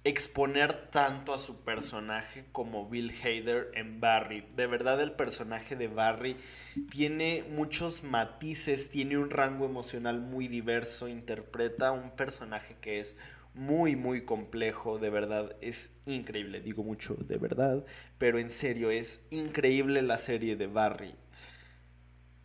exponer 0.04 0.72
tanto 0.90 1.34
a 1.34 1.38
su 1.38 1.60
personaje 1.60 2.44
como 2.52 2.88
Bill 2.88 3.12
Hader 3.22 3.70
en 3.74 4.00
Barry. 4.00 4.46
De 4.56 4.66
verdad 4.66 5.00
el 5.00 5.12
personaje 5.12 5.76
de 5.76 5.88
Barry 5.88 6.36
tiene 6.90 7.44
muchos 7.50 8.04
matices, 8.04 8.90
tiene 8.90 9.18
un 9.18 9.30
rango 9.30 9.66
emocional 9.66 10.20
muy 10.20 10.48
diverso, 10.48 11.08
interpreta 11.08 11.92
un 11.92 12.10
personaje 12.12 12.76
que 12.80 13.00
es 13.00 13.16
muy 13.58 13.96
muy 13.96 14.24
complejo, 14.24 15.00
de 15.00 15.10
verdad 15.10 15.56
es 15.60 15.90
increíble, 16.06 16.60
digo 16.60 16.84
mucho 16.84 17.14
de 17.16 17.38
verdad, 17.38 17.84
pero 18.16 18.38
en 18.38 18.50
serio 18.50 18.90
es 18.92 19.20
increíble 19.30 20.00
la 20.02 20.18
serie 20.18 20.54
de 20.54 20.68
Barry. 20.68 21.16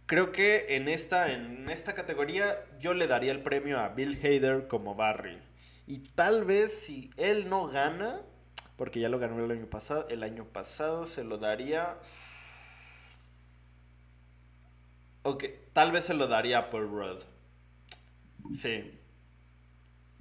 Creo 0.08 0.32
que 0.32 0.76
en 0.76 0.88
esta, 0.88 1.32
en 1.32 1.70
esta 1.70 1.94
categoría 1.94 2.66
yo 2.80 2.96
le 2.96 3.06
daría 3.06 3.32
el 3.32 3.44
premio 3.44 3.80
a 3.80 3.90
Bill 3.90 4.20
Hader 4.24 4.68
como 4.68 4.96
Barry. 4.96 5.40
Y 5.86 6.00
tal 6.00 6.46
vez 6.46 6.74
si 6.74 7.12
él 7.18 7.48
no 7.48 7.68
gana, 7.68 8.22
porque 8.76 9.00
ya 9.00 9.10
lo 9.10 9.20
ganó 9.20 9.44
el 9.44 9.52
año 9.52 9.70
pasado, 9.70 10.08
el 10.10 10.24
año 10.24 10.46
pasado 10.46 11.06
se 11.06 11.24
lo 11.24 11.38
daría... 11.38 12.00
Ok, 15.22 15.46
tal 15.74 15.92
vez 15.92 16.06
se 16.06 16.16
lo 16.16 16.28
daría 16.28 16.58
a 16.58 16.70
Paul 16.72 16.90
Rudd. 16.90 17.24
Sí. 18.54 19.03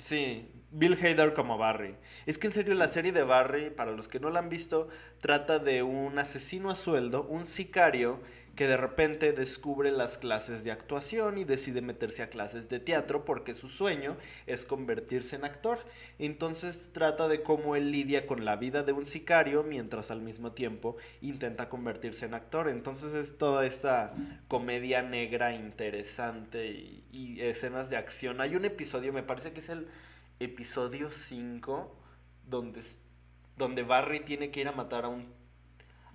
Sí, 0.03 0.51
Bill 0.73 0.99
Hader 1.01 1.33
como 1.33 1.59
Barry. 1.59 1.97
Es 2.27 2.37
que 2.37 2.49
en 2.49 2.53
serio 2.53 2.75
la 2.75 2.89
serie 2.89 3.13
de 3.13 3.23
Barry, 3.23 3.71
para 3.71 3.93
los 3.93 4.09
que 4.09 4.19
no 4.19 4.31
la 4.31 4.41
han 4.41 4.49
visto, 4.49 4.89
trata 5.21 5.61
de 5.61 5.85
un 5.85 6.19
asesino 6.19 6.71
a 6.71 6.75
sueldo, 6.75 7.23
un 7.23 7.47
sicario 7.47 8.21
que 8.55 8.67
de 8.67 8.77
repente 8.77 9.33
descubre 9.33 9.91
las 9.91 10.19
clases 10.19 10.63
de 10.63 10.73
actuación 10.73 11.39
y 11.39 11.45
decide 11.45 11.81
meterse 11.81 12.23
a 12.23 12.29
clases 12.29 12.69
de 12.69 12.81
teatro 12.81 13.25
porque 13.25 13.55
su 13.55 13.69
sueño 13.69 14.17
es 14.47 14.67
convertirse 14.67 15.37
en 15.37 15.45
actor. 15.45 15.79
Entonces 16.19 16.91
trata 16.93 17.29
de 17.29 17.43
cómo 17.43 17.77
él 17.77 17.91
lidia 17.91 18.27
con 18.27 18.45
la 18.45 18.57
vida 18.57 18.83
de 18.83 18.93
un 18.93 19.07
sicario 19.07 19.63
mientras 19.63 20.11
al 20.11 20.21
mismo 20.21 20.53
tiempo 20.53 20.97
intenta 21.23 21.71
convertirse 21.71 22.27
en 22.27 22.35
actor. 22.35 22.69
Entonces 22.69 23.15
es 23.15 23.39
toda 23.39 23.65
esta 23.65 24.15
comedia 24.49 25.03
negra 25.03 25.55
interesante 25.55 26.71
y, 27.11 27.41
escenas 27.41 27.89
de 27.89 27.97
acción. 27.97 28.41
Hay 28.41 28.55
un 28.55 28.65
episodio, 28.65 29.13
me 29.13 29.23
parece 29.23 29.53
que 29.53 29.61
es 29.61 29.71
el 29.71 29.89
episodio 30.41 31.11
5, 31.11 31.97
donde, 32.47 32.83
donde 33.57 33.83
Barry 33.83 34.21
tiene 34.21 34.51
que 34.51 34.61
ir 34.61 34.69
a 34.69 34.73
matar 34.73 35.05
a 35.05 35.09
un, 35.09 35.33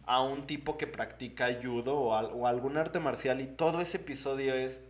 a 0.08 0.22
un 0.22 0.48
tipo 0.48 0.78
que 0.78 0.88
practica 0.88 1.50
judo 1.62 1.96
o, 1.96 2.48
algún 2.48 2.78
arte 2.78 3.00
marcial 3.00 3.42
y 3.42 3.46
todo 3.46 3.82
ese 3.82 3.98
episodio 3.98 4.56
es, 4.56 4.82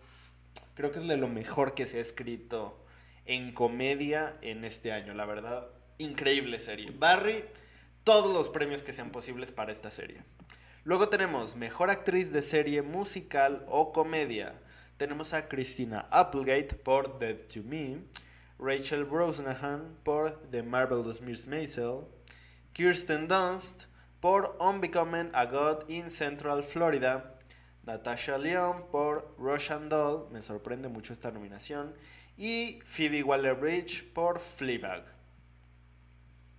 creo 0.76 0.92
que 0.92 1.00
es 1.00 1.08
de 1.08 1.18
lo 1.18 1.28
mejor 1.28 1.74
que 1.74 1.88
se 1.88 1.98
ha 1.98 2.02
escrito 2.02 2.86
en 3.26 3.52
comedia 3.52 4.38
en 4.42 4.64
este 4.64 4.94
año, 4.94 5.14
la 5.16 5.26
verdad. 5.26 5.68
Increíble 5.98 6.60
serie. 6.60 6.92
Barry, 6.92 7.44
todos 8.04 8.32
los 8.32 8.50
premios 8.50 8.84
que 8.84 8.94
sean 8.94 9.10
posibles 9.12 9.52
para 9.52 9.72
esta 9.72 9.90
serie. 9.90 10.24
Luego 10.84 11.10
tenemos 11.10 11.56
Mejor 11.56 11.90
Actriz 11.90 12.32
de 12.32 12.44
Serie 12.44 12.84
Musical 12.84 13.66
o 13.68 13.92
Comedia. 13.92 14.54
Tenemos 14.98 15.34
a 15.34 15.48
Christina 15.50 16.08
Applegate 16.12 16.76
por 16.76 17.18
Dead 17.18 17.38
to 17.54 17.64
Me, 17.64 17.98
Rachel 18.60 19.04
Brosnahan 19.04 19.98
por 20.04 20.40
The 20.52 20.62
Marvelous 20.62 21.22
Miss 21.22 21.48
Maisel, 21.48 22.06
Kirsten 22.74 23.28
Dunst 23.28 23.86
por 24.28 24.58
Unbecoming 24.60 25.32
a 25.34 25.46
God 25.46 25.90
in 25.90 26.10
Central 26.10 26.62
Florida, 26.62 27.40
Natasha 27.86 28.38
Leon 28.38 28.84
por 28.92 29.34
Russian 29.38 29.88
Doll, 29.88 30.28
me 30.34 30.42
sorprende 30.42 30.90
mucho 30.90 31.14
esta 31.14 31.32
nominación, 31.32 31.94
y 32.38 32.82
Phoebe 32.84 33.24
Waller-Bridge 33.24 34.12
por 34.14 34.38
Fleabag. 34.40 35.06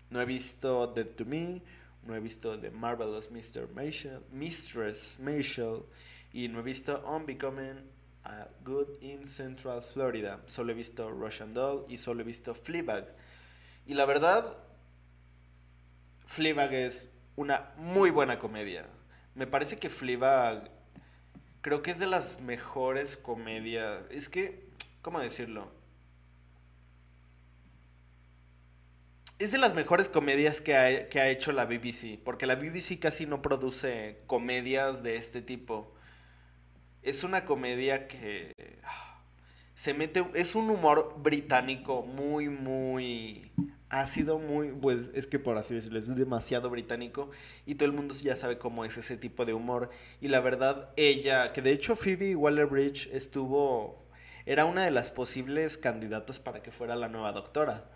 No 0.09 0.23
he 0.23 0.25
visto 0.25 0.87
Dead 0.95 1.11
to 1.11 1.27
Me, 1.27 1.61
no 2.07 2.15
he 2.15 2.21
visto 2.21 2.59
The 2.59 2.71
Marvelous 2.71 3.31
Mr. 3.31 3.69
Mistress 4.33 5.19
Maisel 5.21 5.85
y 6.33 6.49
no 6.49 6.61
he 6.61 6.63
visto 6.63 7.05
Unbecoming 7.07 7.83
Good 8.65 9.03
in 9.03 9.27
Central 9.27 9.83
Florida. 9.83 10.41
Solo 10.47 10.73
he 10.73 10.75
visto 10.75 11.11
Russian 11.11 11.53
Doll 11.53 11.85
y 11.87 11.99
solo 11.99 12.23
he 12.23 12.25
visto 12.25 12.55
Fleabag. 12.55 13.05
Y 13.87 13.93
la 13.93 14.07
verdad, 14.07 14.57
Fleabag 16.25 16.73
es 16.73 17.11
una 17.39 17.73
muy 17.77 18.11
buena 18.11 18.41
comedia. 18.41 18.85
Me 19.37 19.47
parece 19.47 19.79
que 19.79 19.89
Fleabag 19.89 20.73
creo 21.61 21.83
que 21.83 21.93
es 21.93 22.01
de 22.01 22.09
las 22.09 22.41
mejores 22.41 23.17
comedias. 23.17 24.09
Es 24.11 24.29
que, 24.29 24.69
¿cómo 25.03 25.21
decirlo? 25.21 25.71
Es 29.39 29.53
de 29.53 29.59
las 29.59 29.77
mejores 29.77 30.09
comedias 30.09 30.61
que 30.61 30.75
ha, 30.75 31.29
hecho 31.29 31.53
la 31.53 31.65
BBC, 31.65 32.19
porque 32.25 32.45
la 32.45 32.57
BBC 32.57 32.99
casi 32.99 33.25
no 33.25 33.41
produce 33.41 34.21
comedias 34.27 35.05
de 35.05 35.15
este 35.15 35.41
tipo 35.41 35.95
es 37.03 37.23
una 37.23 37.45
comedia 37.45 38.09
que 38.09 38.81
ah, 38.83 39.08
se 39.79 39.95
mete, 39.95 40.27
es 40.35 40.57
un 40.57 40.71
humor 40.71 41.15
británico 41.19 42.03
muy, 42.03 42.49
muy 42.49 43.53
ácido, 43.89 44.41
muy, 44.41 44.73
pues 44.73 45.09
es 45.15 45.29
que 45.29 45.39
por 45.39 45.57
así 45.57 45.73
decirlo, 45.73 46.01
es 46.01 46.17
demasiado 46.17 46.69
británico 46.69 47.31
y 47.65 47.77
todo 47.77 47.87
el 47.89 47.93
mundo 47.93 48.13
ya 48.21 48.35
sabe 48.35 48.59
cómo 48.59 48.85
es 48.85 48.99
ese 48.99 49.17
tipo 49.17 49.45
de 49.45 49.55
humor. 49.55 49.91
Y 50.21 50.27
la 50.27 50.41
verdad, 50.41 50.91
ella, 50.97 51.53
que 51.53 51.63
de 51.63 51.71
hecho 51.71 51.95
Phoebe 51.95 52.35
Waller-Bridge 52.35 53.11
estuvo, 53.13 54.05
era 54.47 54.65
una 54.65 54.85
de 54.85 54.91
las 54.91 55.13
posibles 55.13 55.79
candidatas 55.79 56.41
para 56.41 56.61
que 56.61 56.73
fuera 56.73 56.97
la 56.97 57.09
nueva 57.09 57.31
doctora. 57.31 57.89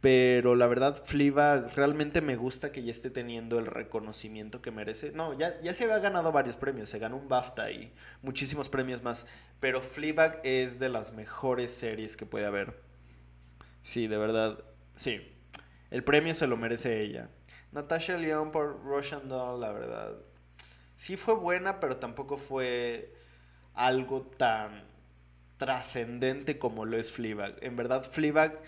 Pero 0.00 0.54
la 0.54 0.66
verdad, 0.66 0.96
Fleabag 1.04 1.74
realmente 1.76 2.22
me 2.22 2.36
gusta 2.36 2.72
que 2.72 2.82
ya 2.82 2.90
esté 2.90 3.10
teniendo 3.10 3.58
el 3.58 3.66
reconocimiento 3.66 4.62
que 4.62 4.70
merece. 4.70 5.12
No, 5.12 5.36
ya, 5.36 5.60
ya 5.60 5.74
se 5.74 5.84
había 5.84 5.98
ganado 5.98 6.32
varios 6.32 6.56
premios. 6.56 6.88
Se 6.88 6.98
ganó 6.98 7.16
un 7.16 7.28
BAFTA 7.28 7.70
y 7.70 7.92
muchísimos 8.22 8.70
premios 8.70 9.02
más. 9.02 9.26
Pero 9.60 9.82
Fleabag 9.82 10.40
es 10.42 10.78
de 10.78 10.88
las 10.88 11.12
mejores 11.12 11.70
series 11.70 12.16
que 12.16 12.24
puede 12.24 12.46
haber. 12.46 12.80
Sí, 13.82 14.06
de 14.06 14.16
verdad. 14.16 14.64
Sí. 14.94 15.20
El 15.90 16.02
premio 16.02 16.34
se 16.34 16.46
lo 16.46 16.56
merece 16.56 17.02
ella. 17.02 17.28
Natasha 17.72 18.16
León 18.16 18.52
por 18.52 18.82
Russian 18.82 19.28
Doll, 19.28 19.60
la 19.60 19.72
verdad. 19.72 20.16
Sí 20.96 21.18
fue 21.18 21.34
buena, 21.34 21.78
pero 21.78 21.98
tampoco 21.98 22.38
fue 22.38 23.14
algo 23.74 24.22
tan 24.22 24.84
trascendente 25.58 26.58
como 26.58 26.86
lo 26.86 26.96
es 26.96 27.10
Fleabag. 27.10 27.56
En 27.60 27.76
verdad, 27.76 28.02
Fleabag 28.02 28.60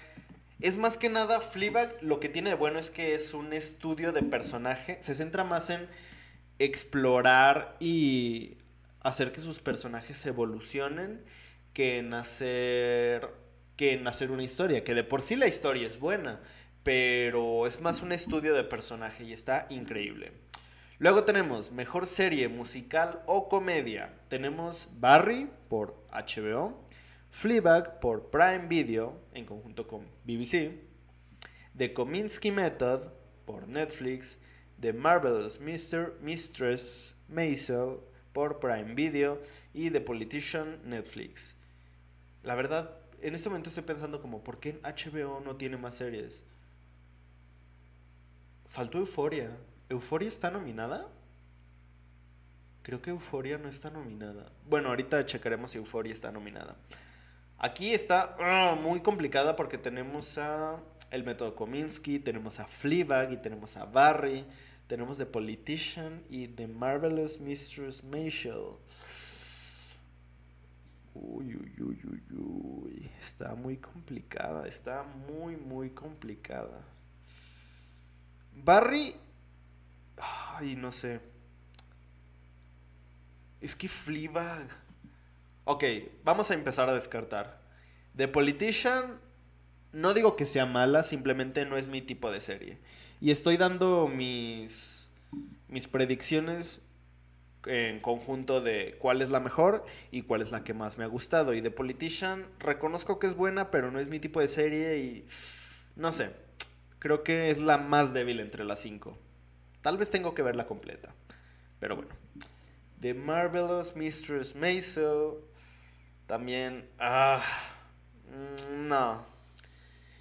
es 0.63 0.79
más 0.79 0.97
que 0.97 1.09
nada, 1.09 1.41
Fleabag 1.41 1.97
lo 2.03 2.21
que 2.21 2.29
tiene 2.29 2.51
de 2.51 2.57
bueno 2.57 2.79
es 2.79 2.91
que 2.91 3.15
es 3.15 3.35
un 3.35 3.53
estudio 3.53 4.13
de 4.13 4.23
personaje. 4.23 4.99
Se 5.01 5.15
centra 5.15 5.45
más 5.45 5.71
en 5.71 5.89
explorar 6.59 7.77
y 7.81 8.59
hacer 9.01 9.33
que 9.33 9.41
sus 9.41 9.61
personajes 9.61 10.25
evolucionen 10.27 11.25
que 11.73 11.99
en 11.99 12.15
hacer 12.15 13.29
que 13.77 13.95
en 13.95 14.07
hacer 14.07 14.31
una 14.31 14.43
historia, 14.43 14.85
que 14.85 14.95
de 14.95 15.03
por 15.03 15.23
sí 15.23 15.35
la 15.35 15.49
historia 15.49 15.87
es 15.87 15.99
buena, 15.99 16.41
pero 16.83 17.67
es 17.67 17.81
más 17.81 18.03
un 18.03 18.13
estudio 18.13 18.55
de 18.55 18.65
personaje 18.65 19.25
y 19.25 19.33
está 19.33 19.67
increíble. 19.71 20.33
Luego 20.99 21.25
tenemos 21.25 21.73
mejor 21.73 22.07
serie 22.07 22.49
musical 22.49 23.23
o 23.27 23.49
comedia. 23.49 24.15
Tenemos 24.29 24.89
Barry 25.01 25.51
por 25.69 25.97
HBO, 26.13 26.85
Fleabag 27.33 27.99
por 27.99 28.31
Prime 28.31 28.69
Video 28.69 29.19
en 29.33 29.47
conjunto 29.47 29.87
con 29.87 30.07
BBC, 30.25 30.79
The 31.77 31.95
Kominsky 31.95 32.53
Method 32.53 33.11
por 33.47 33.67
Netflix, 33.67 34.39
The 34.79 34.93
Marvelous 34.93 35.59
Mr. 35.59 36.19
Mistress 36.21 37.17
Maisel 37.29 38.01
por 38.35 38.61
Prime 38.61 38.95
Video 38.95 39.41
y 39.73 39.91
The 39.91 40.03
Politician 40.03 40.79
Netflix. 40.85 41.57
La 42.43 42.55
verdad, 42.55 42.99
en 43.23 43.35
este 43.35 43.49
momento 43.49 43.71
estoy 43.71 43.85
pensando 43.85 44.21
como, 44.21 44.45
¿por 44.45 44.61
qué 44.61 44.79
HBO 44.83 45.41
no 45.41 45.57
tiene 45.57 45.79
más 45.79 45.95
series? 45.97 46.45
Faltó 48.67 48.99
Euforia. 48.99 49.57
¿Euforia 49.89 50.29
está 50.29 50.51
nominada? 50.51 51.09
Creo 52.83 53.01
que 53.01 53.09
Euforia 53.09 53.57
no 53.57 53.71
está 53.71 53.91
nominada. 53.91 54.53
Bueno, 54.69 54.91
ahorita 54.91 55.25
checaremos 55.25 55.71
si 55.71 55.79
Euforia 55.79 56.13
está 56.13 56.31
nominada. 56.31 56.77
Aquí 57.65 57.95
está 57.95 58.35
ah, 58.41 58.75
muy 58.75 58.99
complicada 58.99 59.55
porque 59.55 59.79
tenemos 59.79 60.37
a 60.37 60.83
el 61.13 61.23
método 61.23 61.55
Kominsky, 61.55 62.19
tenemos 62.19 62.59
a 62.59 62.67
Fleabag 62.67 63.31
y 63.31 63.37
tenemos 63.37 63.77
a 63.77 63.85
Barry, 63.85 64.45
tenemos 64.89 65.19
The 65.19 65.27
Politician 65.27 66.25
y 66.29 66.49
The 66.49 66.67
Marvelous 66.67 67.39
Mistress 67.39 68.03
Maisel. 68.03 68.79
Uy, 71.15 71.55
uy, 71.55 71.73
uy, 71.79 72.01
uy, 72.05 72.23
uy. 72.37 73.11
Está 73.21 73.55
muy 73.55 73.77
complicada, 73.77 74.67
está 74.67 75.05
muy, 75.05 75.57
muy 75.57 75.91
complicada. 75.91 76.83
Barry... 78.57 79.15
Ay, 80.17 80.75
no 80.75 80.91
sé. 80.91 81.21
Es 83.61 83.77
que 83.77 83.89
Fleabag... 83.89 84.82
Ok, 85.65 85.85
vamos 86.25 86.51
a 86.51 86.55
empezar 86.55 86.89
a 86.89 86.95
descartar. 86.95 87.63
The 88.17 88.27
Politician, 88.27 89.21
no 89.93 90.13
digo 90.13 90.35
que 90.35 90.45
sea 90.45 90.67
mala, 90.67 91.05
simplemente 91.05 91.65
no 91.67 91.77
es 91.77 91.87
mi 91.87 92.03
tipo 92.03 92.33
de 92.33 92.41
serie. 92.41 92.79
Y 93.21 93.31
estoy 93.31 93.57
dando 93.57 94.09
mis, 94.09 95.11
mis 95.69 95.87
predicciones 95.87 96.83
en 97.67 98.01
conjunto 98.01 98.61
de 98.61 98.97
cuál 98.99 99.23
es 99.23 99.31
la 99.31 99.39
mejor 99.39 99.85
y 100.11 100.23
cuál 100.23 100.43
es 100.43 100.51
la 100.51 100.65
que 100.65 100.75
más 100.75 100.99
me 100.99 101.05
ha 101.05 101.07
gustado. 101.07 101.55
Y 101.55 101.63
The 101.63 101.71
Politician 101.71 102.45
reconozco 102.59 103.21
que 103.21 103.29
es 103.29 103.37
buena, 103.37 103.71
pero 103.71 103.93
no 103.93 104.01
es 104.01 104.09
mi 104.09 104.19
tipo 104.19 104.41
de 104.41 104.49
serie 104.49 104.99
y 104.99 105.29
no 105.95 106.11
sé, 106.11 106.33
creo 106.99 107.23
que 107.23 107.51
es 107.51 107.61
la 107.61 107.79
más 107.79 108.13
débil 108.13 108.41
entre 108.41 108.65
las 108.65 108.81
cinco. 108.81 109.17
Tal 109.81 109.97
vez 109.97 110.11
tengo 110.11 110.35
que 110.35 110.43
verla 110.43 110.67
completa, 110.67 111.15
pero 111.79 111.95
bueno. 111.95 112.11
The 113.01 113.15
Marvelous 113.15 113.97
Mistress 113.97 114.55
Maisel 114.55 115.39
también, 116.33 116.89
ah, 116.99 117.45
mm, 118.31 118.89
no. 118.89 119.27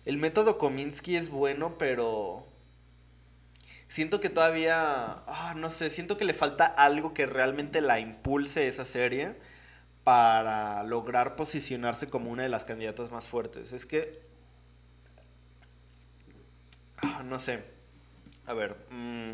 El 0.03 0.17
método 0.17 0.57
Kominsky 0.57 1.15
es 1.15 1.29
bueno, 1.29 1.77
pero 1.77 2.45
siento 3.87 4.19
que 4.19 4.27
todavía, 4.27 5.23
ah, 5.25 5.53
no 5.55 5.69
sé, 5.69 5.89
siento 5.89 6.17
que 6.17 6.25
le 6.25 6.33
falta 6.33 6.65
algo 6.65 7.13
que 7.13 7.27
realmente 7.27 7.79
la 7.79 8.01
impulse 8.01 8.67
esa 8.67 8.83
serie 8.83 9.37
para 10.03 10.83
lograr 10.83 11.37
posicionarse 11.37 12.09
como 12.09 12.29
una 12.29 12.43
de 12.43 12.49
las 12.49 12.65
candidatas 12.65 13.09
más 13.09 13.27
fuertes. 13.29 13.71
Es 13.71 13.85
que, 13.85 14.21
ah, 16.97 17.23
no 17.23 17.39
sé, 17.39 17.63
a 18.47 18.53
ver, 18.53 18.75
mm, 18.89 19.31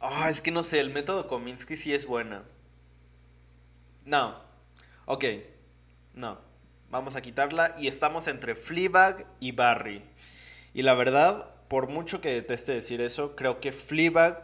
ah, 0.00 0.28
es 0.28 0.40
que 0.40 0.50
no 0.50 0.64
sé, 0.64 0.80
el 0.80 0.90
método 0.90 1.28
Kominsky 1.28 1.76
sí 1.76 1.94
es 1.94 2.06
buena. 2.08 2.42
No, 4.04 4.43
Ok, 5.06 5.24
no. 6.14 6.38
Vamos 6.90 7.14
a 7.14 7.20
quitarla 7.20 7.74
y 7.78 7.88
estamos 7.88 8.26
entre 8.26 8.54
Fleabag 8.54 9.26
y 9.38 9.52
Barry. 9.52 10.02
Y 10.72 10.80
la 10.80 10.94
verdad, 10.94 11.50
por 11.68 11.88
mucho 11.88 12.22
que 12.22 12.32
deteste 12.32 12.72
decir 12.72 13.02
eso, 13.02 13.36
creo 13.36 13.60
que 13.60 13.72
Fleabag 13.72 14.42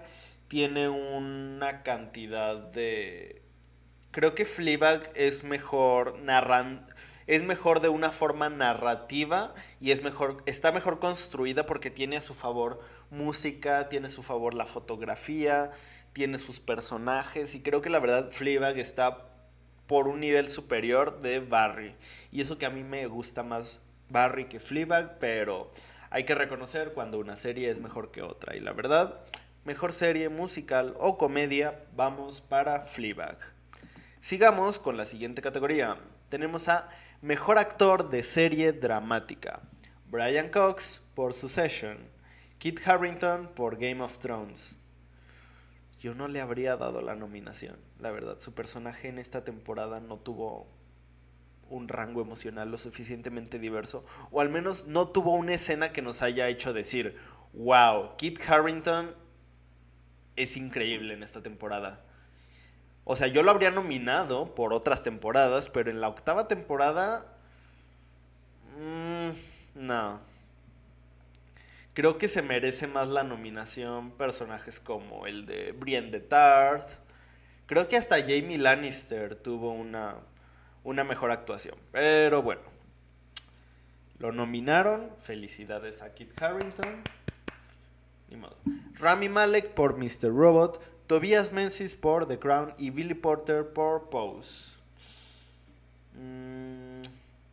tiene 0.48 0.90
una 0.90 1.82
cantidad 1.82 2.56
de... 2.56 3.40
Creo 4.10 4.34
que 4.34 4.44
Fleabag 4.44 5.10
es 5.14 5.44
mejor 5.44 6.18
narrando... 6.18 6.92
es 7.26 7.42
mejor 7.42 7.80
de 7.80 7.88
una 7.88 8.10
forma 8.10 8.50
narrativa 8.50 9.54
y 9.80 9.92
es 9.92 10.02
mejor, 10.02 10.42
está 10.44 10.72
mejor 10.72 10.98
construida 10.98 11.64
porque 11.64 11.90
tiene 11.90 12.18
a 12.18 12.20
su 12.20 12.34
favor 12.34 12.80
música, 13.08 13.88
tiene 13.88 14.08
a 14.08 14.10
su 14.10 14.22
favor 14.22 14.52
la 14.52 14.66
fotografía, 14.66 15.70
tiene 16.12 16.36
sus 16.36 16.60
personajes 16.60 17.54
y 17.54 17.62
creo 17.62 17.80
que 17.80 17.88
la 17.88 17.98
verdad 17.98 18.30
Fleabag 18.30 18.78
está 18.78 19.29
por 19.90 20.06
un 20.06 20.20
nivel 20.20 20.46
superior 20.46 21.18
de 21.18 21.40
Barry. 21.40 21.96
Y 22.30 22.40
eso 22.40 22.58
que 22.58 22.64
a 22.64 22.70
mí 22.70 22.84
me 22.84 23.08
gusta 23.08 23.42
más 23.42 23.80
Barry 24.08 24.44
que 24.44 24.60
Fleabag, 24.60 25.18
pero 25.18 25.72
hay 26.10 26.22
que 26.22 26.36
reconocer 26.36 26.92
cuando 26.92 27.18
una 27.18 27.34
serie 27.34 27.68
es 27.68 27.80
mejor 27.80 28.12
que 28.12 28.22
otra. 28.22 28.54
Y 28.54 28.60
la 28.60 28.72
verdad, 28.72 29.18
mejor 29.64 29.92
serie 29.92 30.28
musical 30.28 30.94
o 30.96 31.18
comedia, 31.18 31.82
vamos 31.96 32.40
para 32.40 32.82
Fleabag. 32.84 33.36
Sigamos 34.20 34.78
con 34.78 34.96
la 34.96 35.06
siguiente 35.06 35.42
categoría. 35.42 35.96
Tenemos 36.28 36.68
a 36.68 36.88
Mejor 37.20 37.58
Actor 37.58 38.10
de 38.10 38.22
Serie 38.22 38.70
Dramática. 38.70 39.60
Brian 40.06 40.50
Cox 40.50 41.00
por 41.16 41.34
Succession. 41.34 41.98
Kit 42.58 42.78
Harrington 42.86 43.50
por 43.56 43.76
Game 43.76 44.00
of 44.00 44.20
Thrones. 44.20 44.76
Yo 46.00 46.14
no 46.14 46.28
le 46.28 46.40
habría 46.40 46.76
dado 46.76 47.02
la 47.02 47.14
nominación, 47.14 47.76
la 47.98 48.10
verdad. 48.10 48.38
Su 48.38 48.54
personaje 48.54 49.08
en 49.08 49.18
esta 49.18 49.44
temporada 49.44 50.00
no 50.00 50.16
tuvo 50.16 50.66
un 51.68 51.88
rango 51.88 52.22
emocional 52.22 52.70
lo 52.70 52.78
suficientemente 52.78 53.58
diverso, 53.58 54.04
o 54.30 54.40
al 54.40 54.48
menos 54.48 54.86
no 54.86 55.08
tuvo 55.08 55.34
una 55.34 55.54
escena 55.54 55.92
que 55.92 56.02
nos 56.02 56.22
haya 56.22 56.48
hecho 56.48 56.72
decir, 56.72 57.16
wow, 57.52 58.16
Kit 58.16 58.40
Harrington 58.48 59.14
es 60.36 60.56
increíble 60.56 61.12
en 61.12 61.22
esta 61.22 61.42
temporada. 61.42 62.02
O 63.04 63.14
sea, 63.14 63.26
yo 63.26 63.42
lo 63.42 63.50
habría 63.50 63.70
nominado 63.70 64.54
por 64.54 64.72
otras 64.72 65.02
temporadas, 65.02 65.68
pero 65.68 65.90
en 65.90 66.00
la 66.00 66.08
octava 66.08 66.48
temporada... 66.48 67.36
Mmm, 68.78 69.30
no. 69.74 70.20
Creo 72.00 72.16
que 72.16 72.28
se 72.28 72.40
merece 72.40 72.86
más 72.86 73.08
la 73.08 73.24
nominación 73.24 74.12
personajes 74.12 74.80
como 74.80 75.26
el 75.26 75.44
de 75.44 75.72
Brienne 75.72 76.10
de 76.10 76.20
Tarth. 76.20 76.92
Creo 77.66 77.88
que 77.88 77.98
hasta 77.98 78.18
Jamie 78.22 78.56
Lannister 78.56 79.36
tuvo 79.36 79.72
una, 79.72 80.16
una 80.82 81.04
mejor 81.04 81.30
actuación. 81.30 81.76
Pero 81.92 82.40
bueno. 82.40 82.62
Lo 84.18 84.32
nominaron. 84.32 85.10
Felicidades 85.18 86.00
a 86.00 86.14
Kit 86.14 86.32
Harrington. 86.40 87.02
Ni 88.30 88.36
modo. 88.38 88.56
Rami 88.94 89.28
Malek 89.28 89.74
por 89.74 89.98
Mr. 89.98 90.34
Robot. 90.34 90.80
Tobias 91.06 91.52
Menzies 91.52 91.96
por 91.96 92.26
The 92.26 92.38
Crown 92.38 92.72
y 92.78 92.88
Billy 92.88 93.12
Porter 93.12 93.74
por 93.74 94.08
Pose. 94.08 94.70
Mm, 96.14 97.02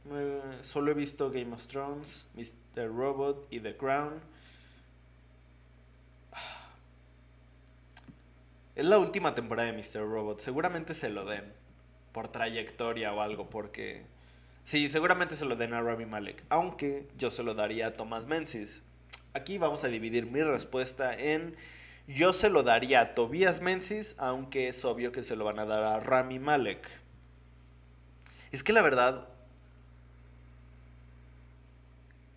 eh, 0.10 0.42
solo 0.62 0.92
he 0.92 0.94
visto 0.94 1.30
Game 1.30 1.54
of 1.54 1.68
Thrones, 1.68 2.26
Mr. 2.34 2.88
Robot 2.88 3.46
y 3.50 3.60
The 3.60 3.76
Crown. 3.76 4.37
Es 8.78 8.86
la 8.86 9.00
última 9.00 9.34
temporada 9.34 9.72
de 9.72 9.74
Mr. 9.76 10.08
Robot. 10.08 10.40
Seguramente 10.40 10.94
se 10.94 11.10
lo 11.10 11.26
den. 11.26 11.52
Por 12.12 12.28
trayectoria 12.28 13.12
o 13.12 13.22
algo. 13.22 13.50
Porque. 13.50 14.06
Sí, 14.64 14.88
seguramente 14.88 15.36
se 15.36 15.46
lo 15.46 15.56
den 15.56 15.74
a 15.74 15.82
Rami 15.82 16.06
Malek. 16.06 16.44
Aunque 16.50 17.08
yo 17.18 17.32
se 17.32 17.42
lo 17.42 17.56
daría 17.56 17.88
a 17.88 17.92
Thomas 17.96 18.28
Menzies. 18.28 18.84
Aquí 19.34 19.58
vamos 19.58 19.84
a 19.84 19.88
dividir 19.88 20.28
mi 20.28 20.44
respuesta 20.44 21.18
en 21.18 21.56
yo 22.06 22.34
se 22.34 22.52
lo 22.52 22.62
daría 22.62 23.02
a 23.02 23.14
Tobias 23.14 23.62
Menzies, 23.62 24.16
aunque 24.20 24.68
es 24.68 24.86
obvio 24.86 25.12
que 25.12 25.24
se 25.24 25.36
lo 25.36 25.44
van 25.44 25.58
a 25.58 25.66
dar 25.66 25.82
a 25.82 26.00
Rami 26.00 26.38
Malek. 26.38 26.88
Es 28.52 28.62
que 28.62 28.74
la 28.74 28.84
verdad, 28.84 29.28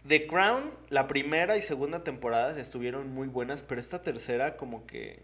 The 0.08 0.26
Crown, 0.26 0.70
la 0.88 1.06
primera 1.06 1.58
y 1.58 1.62
segunda 1.62 2.02
temporada 2.02 2.58
estuvieron 2.58 3.12
muy 3.12 3.28
buenas, 3.28 3.62
pero 3.62 3.78
esta 3.78 4.00
tercera 4.00 4.56
como 4.56 4.86
que 4.86 5.22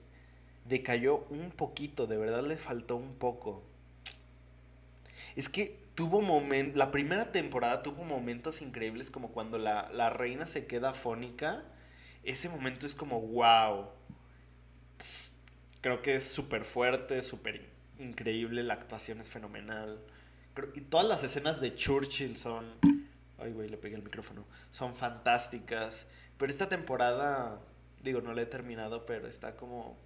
decayó 0.68 1.26
un 1.30 1.50
poquito, 1.50 2.06
de 2.06 2.16
verdad 2.16 2.44
le 2.44 2.56
faltó 2.56 2.96
un 2.96 3.14
poco. 3.14 3.62
Es 5.34 5.48
que 5.48 5.78
tuvo 5.94 6.22
momentos, 6.22 6.78
la 6.78 6.90
primera 6.90 7.32
temporada 7.32 7.82
tuvo 7.82 8.04
momentos 8.04 8.62
increíbles 8.62 9.10
como 9.10 9.32
cuando 9.32 9.58
la, 9.58 9.90
la 9.92 10.10
reina 10.10 10.46
se 10.46 10.66
queda 10.66 10.94
fónica. 10.94 11.64
Ese 12.24 12.48
momento 12.48 12.86
es 12.86 12.94
como, 12.94 13.20
wow 13.20 13.92
Creo 15.86 16.02
que 16.02 16.16
es 16.16 16.28
súper 16.28 16.64
fuerte, 16.64 17.22
súper 17.22 17.64
increíble, 18.00 18.64
la 18.64 18.74
actuación 18.74 19.20
es 19.20 19.30
fenomenal. 19.30 20.00
y 20.74 20.80
todas 20.80 21.06
las 21.06 21.22
escenas 21.22 21.60
de 21.60 21.76
Churchill 21.76 22.36
son... 22.36 22.64
Ay, 23.38 23.52
güey, 23.52 23.68
le 23.68 23.76
pegué 23.76 23.94
el 23.94 24.02
micrófono. 24.02 24.44
Son 24.72 24.96
fantásticas. 24.96 26.08
Pero 26.38 26.50
esta 26.50 26.68
temporada, 26.68 27.60
digo, 28.02 28.20
no 28.20 28.32
la 28.32 28.42
he 28.42 28.46
terminado, 28.46 29.06
pero 29.06 29.28
está 29.28 29.54
como... 29.54 29.96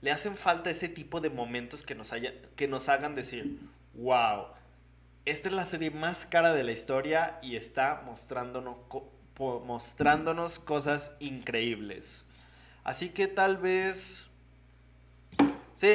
Le 0.00 0.10
hacen 0.10 0.36
falta 0.36 0.70
ese 0.70 0.88
tipo 0.88 1.20
de 1.20 1.30
momentos 1.30 1.82
que 1.82 1.94
nos, 1.94 2.12
haya, 2.12 2.32
que 2.56 2.68
nos 2.68 2.88
hagan 2.88 3.14
decir, 3.14 3.58
wow, 3.94 4.46
esta 5.24 5.48
es 5.48 5.54
la 5.54 5.66
serie 5.66 5.90
más 5.90 6.24
cara 6.24 6.52
de 6.52 6.64
la 6.64 6.72
historia 6.72 7.38
y 7.42 7.56
está 7.56 8.02
mostrándonos, 8.04 8.76
mostrándonos 9.38 10.58
cosas 10.58 11.12
increíbles. 11.18 12.26
Así 12.84 13.10
que 13.10 13.26
tal 13.26 13.58
vez 13.58 14.28
Sí, 15.78 15.94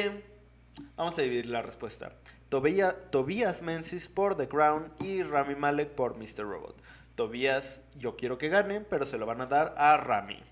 vamos 0.96 1.18
a 1.18 1.20
dividir 1.20 1.44
la 1.44 1.60
respuesta. 1.60 2.10
Tobias 2.48 3.60
Menzies 3.60 4.08
por 4.08 4.34
The 4.34 4.48
Crown 4.48 4.90
y 4.98 5.22
Rami 5.22 5.56
Malek 5.56 5.90
por 5.90 6.16
Mr. 6.16 6.48
Robot. 6.48 6.82
Tobias, 7.16 7.82
yo 7.94 8.16
quiero 8.16 8.38
que 8.38 8.48
gane, 8.48 8.80
pero 8.80 9.04
se 9.04 9.18
lo 9.18 9.26
van 9.26 9.42
a 9.42 9.46
dar 9.46 9.74
a 9.76 9.98
Rami. 9.98 10.42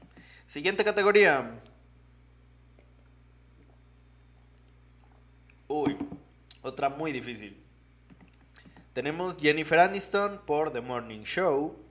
Siguiente 0.47 0.85
categoría. 0.85 1.63
Uy, 5.75 5.97
otra 6.61 6.91
muy 6.91 7.13
difícil. 7.13 7.59
Tenemos 8.93 9.39
Jennifer 9.39 9.79
Aniston 9.79 10.43
por 10.45 10.71
The 10.71 10.83
Morning 10.83 11.23
Show, 11.23 11.83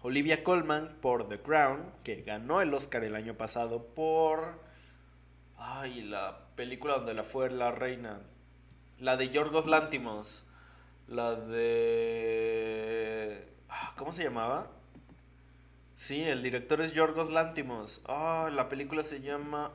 Olivia 0.00 0.42
Colman 0.42 0.96
por 1.02 1.28
The 1.28 1.38
Crown, 1.42 1.92
que 2.02 2.22
ganó 2.22 2.62
el 2.62 2.72
Oscar 2.72 3.04
el 3.04 3.14
año 3.14 3.36
pasado 3.36 3.84
por 3.84 4.58
Ay, 5.58 6.04
la 6.04 6.46
película 6.56 6.94
donde 6.94 7.12
la 7.12 7.22
fue 7.22 7.50
la 7.50 7.70
reina. 7.70 8.22
La 8.98 9.18
de 9.18 9.28
Yorgos 9.28 9.66
Lántimos. 9.66 10.44
La 11.06 11.34
de. 11.34 12.36
Ah, 13.68 13.92
¿Cómo 13.98 14.10
se 14.10 14.24
llamaba? 14.24 14.70
Sí, 15.96 16.22
el 16.22 16.42
director 16.42 16.80
es 16.80 16.94
Yorgos 16.94 17.28
Lántimos. 17.28 18.00
Ah, 18.06 18.48
la 18.50 18.70
película 18.70 19.02
se 19.02 19.20
llama. 19.20 19.70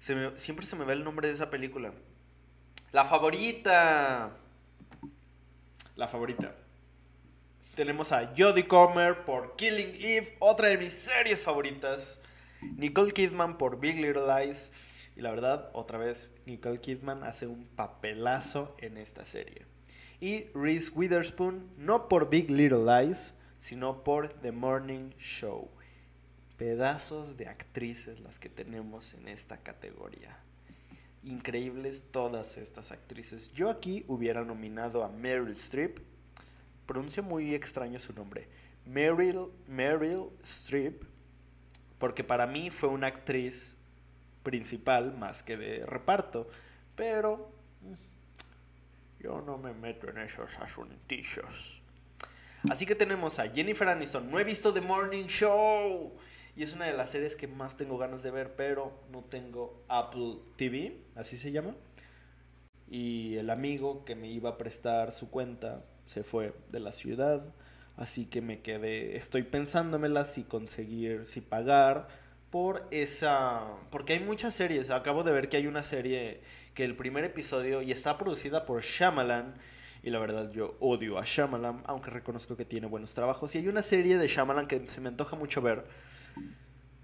Siempre 0.00 0.66
se 0.66 0.76
me 0.76 0.84
va 0.84 0.92
el 0.92 1.04
nombre 1.04 1.28
de 1.28 1.34
esa 1.34 1.50
película. 1.50 1.92
La 2.92 3.04
favorita. 3.04 4.36
La 5.96 6.08
favorita. 6.08 6.54
Tenemos 7.74 8.12
a 8.12 8.32
Jodie 8.36 8.66
Comer 8.66 9.24
por 9.24 9.56
Killing 9.56 9.94
Eve, 10.00 10.36
otra 10.40 10.68
de 10.68 10.78
mis 10.78 10.92
series 10.92 11.44
favoritas. 11.44 12.18
Nicole 12.76 13.12
Kidman 13.12 13.58
por 13.58 13.78
Big 13.78 13.96
Little 13.96 14.22
Lies. 14.26 14.70
Y 15.16 15.20
la 15.20 15.30
verdad, 15.30 15.70
otra 15.74 15.98
vez, 15.98 16.32
Nicole 16.46 16.80
Kidman 16.80 17.24
hace 17.24 17.46
un 17.46 17.66
papelazo 17.66 18.74
en 18.78 18.96
esta 18.96 19.24
serie. 19.24 19.66
Y 20.20 20.44
Reese 20.54 20.90
Witherspoon, 20.94 21.70
no 21.76 22.08
por 22.08 22.30
Big 22.30 22.50
Little 22.50 22.84
Lies, 22.84 23.34
sino 23.58 24.02
por 24.02 24.28
The 24.28 24.52
Morning 24.52 25.10
Show. 25.18 25.70
Pedazos 26.58 27.38
de 27.38 27.48
actrices 27.48 28.20
las 28.20 28.38
que 28.38 28.50
tenemos 28.50 29.14
en 29.14 29.28
esta 29.28 29.56
categoría. 29.58 30.36
Increíbles 31.22 32.04
todas 32.10 32.58
estas 32.58 32.92
actrices. 32.92 33.52
Yo 33.54 33.70
aquí 33.70 34.04
hubiera 34.08 34.44
nominado 34.44 35.02
a 35.02 35.08
Meryl 35.08 35.52
Streep. 35.52 35.98
Pronuncio 36.84 37.22
muy 37.22 37.54
extraño 37.54 37.98
su 37.98 38.12
nombre. 38.12 38.48
Meryl, 38.84 39.50
Meryl 39.66 40.28
Streep 40.42 41.04
porque 41.98 42.24
para 42.24 42.46
mí 42.46 42.70
fue 42.70 42.88
una 42.88 43.08
actriz 43.08 43.76
principal 44.42 45.16
más 45.16 45.42
que 45.42 45.56
de 45.56 45.84
reparto, 45.84 46.48
pero 46.94 47.50
mm, 47.82 49.22
yo 49.22 49.42
no 49.42 49.58
me 49.58 49.74
meto 49.74 50.08
en 50.08 50.18
esos 50.18 50.56
asuntillos. 50.58 51.82
Así 52.70 52.86
que 52.86 52.94
tenemos 52.94 53.38
a 53.38 53.48
Jennifer 53.48 53.88
Aniston. 53.88 54.30
No 54.30 54.38
he 54.38 54.44
visto 54.44 54.72
The 54.72 54.80
Morning 54.80 55.26
Show. 55.26 56.16
Y 56.58 56.64
es 56.64 56.72
una 56.72 56.86
de 56.86 56.92
las 56.92 57.10
series 57.10 57.36
que 57.36 57.46
más 57.46 57.76
tengo 57.76 57.98
ganas 57.98 58.24
de 58.24 58.32
ver, 58.32 58.56
pero 58.56 58.92
no 59.12 59.22
tengo 59.22 59.80
Apple 59.86 60.38
TV, 60.56 60.96
así 61.14 61.36
se 61.36 61.52
llama. 61.52 61.76
Y 62.90 63.36
el 63.36 63.50
amigo 63.50 64.04
que 64.04 64.16
me 64.16 64.28
iba 64.28 64.50
a 64.50 64.58
prestar 64.58 65.12
su 65.12 65.30
cuenta 65.30 65.84
se 66.06 66.24
fue 66.24 66.52
de 66.72 66.80
la 66.80 66.90
ciudad. 66.90 67.44
Así 67.96 68.24
que 68.26 68.42
me 68.42 68.60
quedé, 68.60 69.14
estoy 69.14 69.44
pensándomela 69.44 70.24
si 70.24 70.42
conseguir, 70.42 71.26
si 71.26 71.40
pagar 71.40 72.08
por 72.50 72.88
esa... 72.90 73.76
Porque 73.92 74.14
hay 74.14 74.20
muchas 74.20 74.52
series, 74.52 74.90
acabo 74.90 75.22
de 75.22 75.30
ver 75.30 75.48
que 75.48 75.58
hay 75.58 75.68
una 75.68 75.84
serie 75.84 76.40
que 76.74 76.84
el 76.84 76.96
primer 76.96 77.22
episodio, 77.22 77.82
y 77.82 77.92
está 77.92 78.18
producida 78.18 78.66
por 78.66 78.82
Shyamalan, 78.82 79.54
Y 80.02 80.10
la 80.10 80.18
verdad 80.18 80.50
yo 80.50 80.76
odio 80.80 81.18
a 81.18 81.24
Shyamalan, 81.24 81.82
aunque 81.86 82.10
reconozco 82.10 82.56
que 82.56 82.64
tiene 82.64 82.88
buenos 82.88 83.14
trabajos. 83.14 83.54
Y 83.54 83.58
hay 83.58 83.68
una 83.68 83.82
serie 83.82 84.18
de 84.18 84.26
Shyamalan 84.26 84.66
que 84.66 84.88
se 84.88 85.00
me 85.00 85.08
antoja 85.08 85.36
mucho 85.36 85.62
ver. 85.62 85.84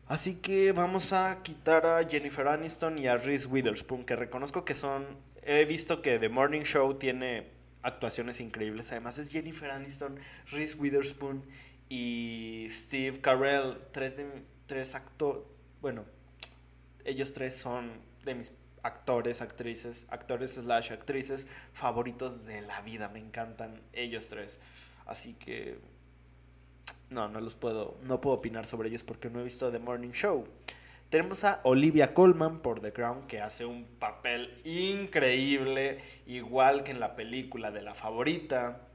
Así 0.07 0.35
que 0.35 0.73
vamos 0.73 1.13
a 1.13 1.43
quitar 1.43 1.87
a 1.87 2.07
Jennifer 2.07 2.47
Aniston 2.47 2.99
y 2.99 3.07
a 3.07 3.17
Reese 3.17 3.47
Witherspoon, 3.47 4.05
que 4.05 4.17
reconozco 4.17 4.65
que 4.65 4.75
son... 4.75 5.07
He 5.43 5.65
visto 5.65 6.03
que 6.03 6.19
The 6.19 6.29
Morning 6.29 6.63
Show 6.63 6.95
tiene 6.95 7.51
actuaciones 7.83 8.41
increíbles. 8.41 8.91
Además 8.93 9.19
es 9.19 9.31
Jennifer 9.33 9.71
Aniston, 9.71 10.19
Reese 10.51 10.77
Witherspoon 10.77 11.45
y 11.89 12.67
Steve 12.71 13.21
Carell, 13.21 13.79
tres, 13.93 14.21
tres 14.67 14.95
actores... 14.95 15.43
Bueno, 15.81 16.05
ellos 17.05 17.33
tres 17.33 17.57
son 17.57 17.93
de 18.25 18.35
mis 18.35 18.53
actores, 18.83 19.41
actrices, 19.41 20.07
actores 20.11 20.53
slash 20.53 20.93
actrices 20.93 21.47
favoritos 21.73 22.45
de 22.45 22.61
la 22.61 22.81
vida. 22.83 23.09
Me 23.09 23.19
encantan 23.19 23.83
ellos 23.93 24.29
tres. 24.29 24.61
Así 25.07 25.35
que 25.35 25.79
no, 27.11 27.29
no 27.29 27.41
los 27.41 27.57
puedo, 27.57 27.97
no 28.03 28.21
puedo 28.21 28.37
opinar 28.37 28.67
sobre 28.67 28.89
ellos 28.89 29.05
porque 29.05 29.31
no 29.31 29.41
he 29.41 29.45
visto 29.45 29.71
The 29.71 29.79
Morning 29.79 30.11
Show. 30.11 30.47
Tenemos 31.11 31.45
a 31.45 31.61
Olivia 31.63 32.13
Colman 32.13 32.61
por 32.61 32.81
The 32.81 32.93
Crown, 32.93 33.29
que 33.29 33.41
hace 33.41 33.65
un 33.65 33.85
papel 33.85 34.61
increíble, 34.65 35.99
igual 36.27 36.83
que 36.83 36.91
en 36.91 36.99
la 36.99 37.15
película 37.15 37.71
de 37.71 37.83
la 37.83 37.95
favorita. 37.95 38.89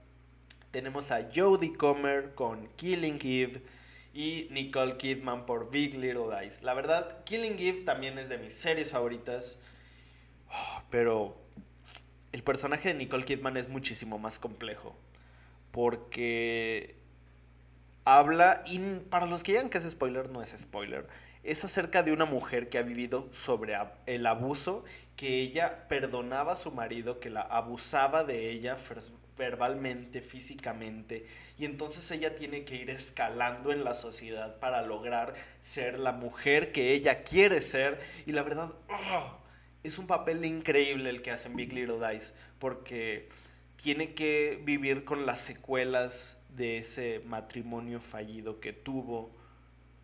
Tenemos 0.72 1.12
a 1.12 1.30
Jodie 1.34 1.78
Comer 1.78 2.36
con 2.36 2.68
Killing 2.76 3.20
Eve 3.24 3.64
y 4.14 4.48
Nicole 4.52 4.98
Kidman 4.98 5.46
por 5.46 5.72
Big 5.72 5.96
Little 5.96 6.26
Lies. 6.30 6.62
La 6.62 6.74
verdad, 6.74 7.24
Killing 7.24 7.58
Eve 7.58 7.82
también 7.84 8.18
es 8.18 8.28
de 8.28 8.38
mis 8.38 8.54
series 8.54 8.92
favoritas, 8.92 9.58
pero 10.90 11.38
el 12.34 12.44
personaje 12.44 12.90
de 12.90 12.96
Nicole 12.96 13.24
Kidman 13.24 13.56
es 13.56 13.70
muchísimo 13.70 14.20
más 14.20 14.40
complejo, 14.40 14.94
porque 15.72 16.99
habla, 18.18 18.64
y 18.66 18.80
para 19.10 19.26
los 19.26 19.44
que 19.44 19.52
digan 19.52 19.70
que 19.70 19.78
es 19.78 19.90
spoiler, 19.90 20.30
no 20.30 20.42
es 20.42 20.56
spoiler, 20.58 21.08
es 21.44 21.64
acerca 21.64 22.04
de 22.04 22.12
una 22.12 22.26
mujer 22.26 22.70
que 22.70 22.78
ha 22.78 22.82
vivido 22.82 23.30
sobre 23.34 23.76
el 24.08 24.26
abuso, 24.26 24.84
que 25.16 25.42
ella 25.42 25.88
perdonaba 25.88 26.54
a 26.54 26.56
su 26.56 26.72
marido, 26.72 27.20
que 27.20 27.30
la 27.30 27.42
abusaba 27.42 28.24
de 28.24 28.50
ella 28.50 28.78
verbalmente, 29.38 30.22
físicamente, 30.22 31.26
y 31.58 31.66
entonces 31.66 32.10
ella 32.12 32.36
tiene 32.36 32.66
que 32.66 32.76
ir 32.76 32.90
escalando 32.90 33.72
en 33.72 33.84
la 33.84 33.94
sociedad 33.94 34.60
para 34.60 34.82
lograr 34.82 35.34
ser 35.62 35.98
la 36.00 36.12
mujer 36.12 36.72
que 36.72 36.94
ella 36.94 37.24
quiere 37.24 37.62
ser, 37.62 38.02
y 38.26 38.34
la 38.34 38.44
verdad, 38.44 38.74
¡oh! 38.90 39.40
es 39.84 39.98
un 39.98 40.08
papel 40.08 40.44
increíble 40.44 41.10
el 41.10 41.22
que 41.22 41.32
hace 41.32 41.48
en 41.48 41.56
Big 41.56 41.72
Little 41.72 42.00
Lies, 42.00 42.34
porque 42.58 43.30
tiene 43.78 44.14
que 44.14 44.60
vivir 44.64 45.06
con 45.06 45.26
las 45.26 45.40
secuelas 45.40 46.39
de 46.56 46.78
ese 46.78 47.22
matrimonio 47.26 48.00
fallido 48.00 48.60
que 48.60 48.74
tuvo. 48.74 49.32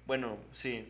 Bueno, 0.05 0.37
sí. 0.51 0.87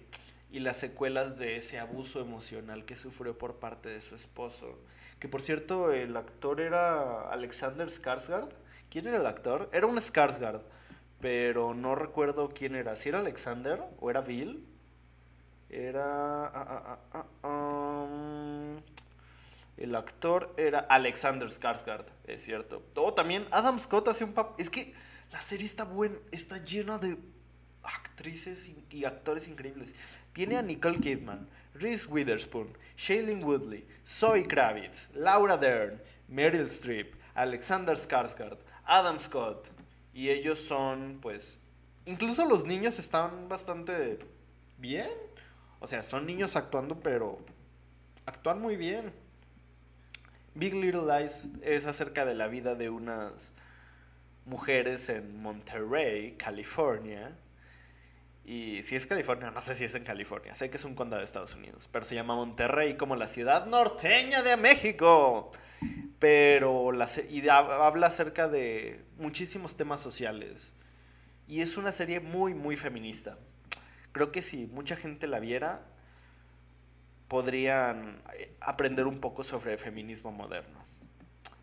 Y 0.51 0.59
las 0.59 0.77
secuelas 0.77 1.37
de 1.37 1.57
ese 1.57 1.79
abuso 1.79 2.21
emocional 2.21 2.85
que 2.85 2.95
sufrió 2.95 3.37
por 3.37 3.55
parte 3.55 3.89
de 3.89 4.01
su 4.01 4.15
esposo. 4.15 4.77
Que 5.19 5.27
por 5.27 5.41
cierto, 5.41 5.91
el 5.91 6.15
actor 6.15 6.61
era 6.61 7.29
Alexander 7.29 7.87
Skarsgård. 7.87 8.49
¿Quién 8.89 9.07
era 9.07 9.17
el 9.17 9.25
actor? 9.25 9.69
Era 9.73 9.87
un 9.87 9.97
Skarsgård, 9.97 10.61
pero 11.19 11.73
no 11.73 11.95
recuerdo 11.95 12.49
quién 12.49 12.75
era. 12.75 12.95
¿Si 12.95 13.09
era 13.09 13.19
Alexander 13.19 13.81
o 13.99 14.09
era 14.09 14.21
Bill? 14.21 14.65
Era... 15.69 16.45
Ah, 16.45 16.99
ah, 17.11 17.25
ah, 17.43 18.03
um, 18.03 18.81
el 19.77 19.93
actor 19.95 20.53
era 20.55 20.79
Alexander 20.79 21.49
Skarsgård, 21.49 22.05
es 22.25 22.43
cierto. 22.43 22.83
O 22.95 23.13
también 23.13 23.45
Adam 23.51 23.79
Scott 23.79 24.07
hace 24.07 24.23
un 24.23 24.33
papel... 24.33 24.55
Es 24.57 24.69
que 24.69 24.93
la 25.31 25.41
serie 25.41 25.65
está 25.65 25.83
buena, 25.83 26.15
está 26.31 26.63
llena 26.63 26.97
de 26.97 27.17
actrices 27.83 28.71
y 28.89 29.05
actores 29.05 29.47
increíbles. 29.47 29.95
Tiene 30.33 30.57
a 30.57 30.61
Nicole 30.61 30.99
Kidman, 30.99 31.47
Reese 31.73 32.07
Witherspoon, 32.07 32.75
Shailene 32.97 33.43
Woodley, 33.43 33.85
Zoe 34.05 34.43
Kravitz, 34.43 35.09
Laura 35.13 35.57
Dern, 35.57 36.01
Meryl 36.27 36.67
Streep, 36.67 37.15
Alexander 37.35 37.95
Skarsgård, 37.95 38.57
Adam 38.85 39.19
Scott. 39.19 39.69
Y 40.13 40.29
ellos 40.29 40.59
son, 40.59 41.19
pues, 41.21 41.59
incluso 42.05 42.45
los 42.45 42.65
niños 42.65 42.97
están 42.99 43.49
bastante 43.49 44.19
bien. 44.77 45.09
O 45.79 45.87
sea, 45.87 46.01
son 46.01 46.25
niños 46.25 46.55
actuando, 46.55 46.99
pero 46.99 47.37
actúan 48.25 48.61
muy 48.61 48.77
bien. 48.77 49.13
Big 50.53 50.73
Little 50.73 51.01
Lies 51.01 51.49
es 51.61 51.85
acerca 51.85 52.23
de 52.23 52.33
la 52.33 52.47
vida 52.47 52.75
de 52.75 52.89
unas 52.89 53.53
mujeres 54.45 55.09
en 55.09 55.41
Monterrey, 55.41 56.35
California. 56.37 57.37
Y 58.45 58.83
si 58.83 58.95
es 58.95 59.07
California, 59.07 59.49
no 59.49 59.61
sé 59.61 59.73
si 59.73 59.85
es 59.85 59.95
en 59.95 60.03
California, 60.03 60.53
sé 60.53 60.69
que 60.69 60.77
es 60.77 60.85
un 60.85 60.93
condado 60.93 61.19
de 61.19 61.25
Estados 61.25 61.55
Unidos, 61.55 61.89
pero 61.91 62.05
se 62.05 62.13
llama 62.13 62.35
Monterrey 62.35 62.95
como 62.95 63.15
la 63.15 63.27
ciudad 63.27 63.65
norteña 63.65 64.43
de 64.43 64.55
México. 64.55 65.51
Pero 66.19 66.91
la, 66.91 67.09
y 67.29 67.47
habla 67.49 68.07
acerca 68.07 68.47
de 68.47 69.03
muchísimos 69.17 69.75
temas 69.75 69.99
sociales. 69.99 70.73
Y 71.47 71.61
es 71.61 71.77
una 71.77 71.91
serie 71.91 72.19
muy, 72.19 72.53
muy 72.53 72.75
feminista. 72.75 73.37
Creo 74.11 74.31
que 74.31 74.41
si 74.41 74.67
mucha 74.67 74.95
gente 74.95 75.27
la 75.27 75.39
viera, 75.39 75.85
podrían 77.27 78.21
eh, 78.33 78.55
aprender 78.61 79.07
un 79.07 79.19
poco 79.19 79.43
sobre 79.43 79.73
el 79.73 79.79
feminismo 79.79 80.31
moderno. 80.31 80.85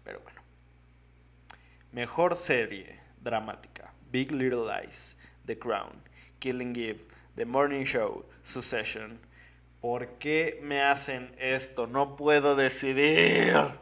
Pero 0.05 0.21
bueno. 0.21 0.42
Mejor 1.93 2.37
serie 2.37 3.01
dramática: 3.23 3.93
Big 4.11 4.33
Little 4.33 4.65
Lies, 4.65 5.15
The 5.45 5.59
Crown, 5.59 6.03
Killing 6.41 6.75
Eve, 6.75 7.05
The 7.37 7.45
Morning 7.45 7.85
Show, 7.85 8.25
Succession. 8.43 9.19
¿Por 9.83 10.07
qué 10.19 10.59
me 10.63 10.81
hacen 10.81 11.35
esto? 11.39 11.87
No 11.87 12.17
puedo 12.17 12.57
decidir. 12.57 13.79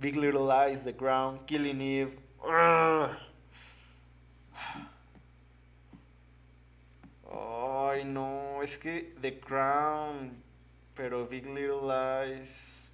Big 0.00 0.16
Little 0.16 0.46
Lies, 0.46 0.82
The 0.82 0.96
Crown, 0.96 1.38
Killing 1.46 1.80
Eve. 1.80 2.18
Ay, 7.30 8.04
no, 8.06 8.60
es 8.60 8.76
que 8.76 9.14
The 9.20 9.38
Crown, 9.38 10.42
pero 10.94 11.26
Big 11.26 11.46
Little 11.46 11.82
Lies. 11.82 12.87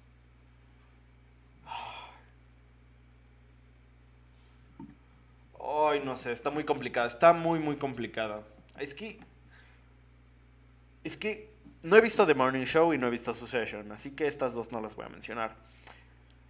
Ay, 5.67 6.01
no 6.03 6.15
sé, 6.15 6.31
está 6.31 6.51
muy 6.51 6.63
complicada, 6.63 7.07
está 7.07 7.33
muy, 7.33 7.59
muy 7.59 7.75
complicada. 7.77 8.43
Es 8.79 8.93
que... 8.93 9.19
Es 11.03 11.17
que 11.17 11.53
no 11.83 11.95
he 11.95 12.01
visto 12.01 12.25
The 12.25 12.33
Morning 12.33 12.65
Show 12.65 12.93
y 12.93 12.97
no 12.97 13.07
he 13.07 13.11
visto 13.11 13.33
Succession, 13.33 13.91
así 13.91 14.11
que 14.11 14.27
estas 14.27 14.53
dos 14.53 14.71
no 14.71 14.81
las 14.81 14.95
voy 14.95 15.05
a 15.05 15.09
mencionar. 15.09 15.55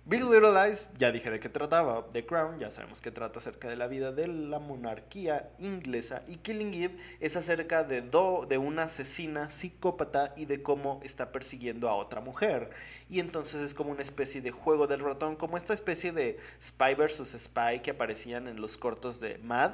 Big 0.08 0.24
Little 0.24 0.54
Lies, 0.54 0.88
ya 1.00 1.12
dije 1.12 1.32
de 1.32 1.40
qué 1.40 1.50
trataba. 1.50 2.08
The 2.12 2.28
Crown, 2.28 2.60
ya 2.60 2.70
sabemos 2.70 3.02
que 3.02 3.10
trata 3.10 3.40
acerca 3.40 3.70
de 3.70 3.76
la 3.76 3.88
vida 3.88 4.12
de 4.12 4.28
la 4.28 4.60
monarquía 4.60 5.50
inglesa. 5.58 6.22
Y 6.28 6.36
Killing 6.36 6.76
Eve 6.76 6.98
es 7.20 7.36
acerca 7.36 7.84
de, 7.84 8.02
do, 8.02 8.46
de 8.48 8.60
una 8.60 8.84
asesina 8.84 9.50
psicópata 9.50 10.32
y 10.38 10.46
de 10.46 10.62
cómo 10.62 11.00
está 11.04 11.32
persiguiendo 11.32 11.90
a 11.90 11.96
otra 11.96 12.22
mujer. 12.22 12.70
Y 13.10 13.20
entonces 13.20 13.64
es 13.64 13.74
como 13.74 13.90
una 13.90 14.04
especie 14.04 14.44
de 14.44 14.52
juego 14.52 14.86
del 14.86 15.00
ratón, 15.00 15.36
como 15.36 15.58
esta 15.58 15.74
especie 15.74 16.12
de 16.12 16.38
Spy 16.62 16.94
vs. 16.94 17.36
Spy 17.40 17.80
que 17.82 17.90
aparecían 17.90 18.48
en 18.48 18.62
los 18.62 18.78
cortos 18.78 19.20
de 19.20 19.40
Mad. 19.40 19.72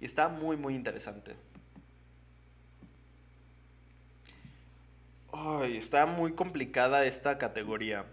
Y 0.00 0.06
está 0.06 0.28
muy, 0.28 0.56
muy 0.56 0.74
interesante. 0.74 1.36
Ay, 5.30 5.76
está 5.76 6.06
muy 6.06 6.32
complicada 6.32 7.04
esta 7.04 7.38
categoría. 7.38 8.04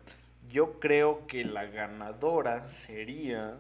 Yo 0.50 0.80
creo 0.80 1.28
que 1.28 1.46
la 1.46 1.66
ganadora 1.66 2.68
sería... 2.70 3.60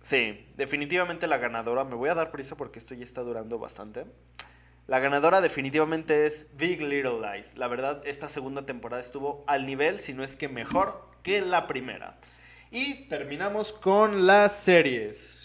Sí, 0.00 0.46
definitivamente 0.56 1.26
la 1.26 1.38
ganadora. 1.38 1.84
Me 1.84 1.96
voy 1.96 2.08
a 2.08 2.14
dar 2.14 2.30
prisa 2.30 2.56
porque 2.56 2.78
esto 2.78 2.94
ya 2.94 3.04
está 3.04 3.22
durando 3.22 3.58
bastante. 3.58 4.06
La 4.86 5.00
ganadora 5.00 5.40
definitivamente 5.40 6.26
es 6.26 6.46
Big 6.56 6.80
Little 6.80 7.20
Lies. 7.20 7.56
La 7.56 7.66
verdad, 7.66 8.00
esta 8.04 8.28
segunda 8.28 8.64
temporada 8.64 9.00
estuvo 9.02 9.44
al 9.46 9.66
nivel, 9.66 9.98
si 9.98 10.12
no 10.14 10.22
es 10.22 10.36
que 10.36 10.48
mejor 10.48 11.08
que 11.22 11.40
la 11.40 11.66
primera. 11.66 12.18
Y 12.70 13.06
terminamos 13.08 13.72
con 13.72 14.26
las 14.26 14.56
series. 14.56 15.42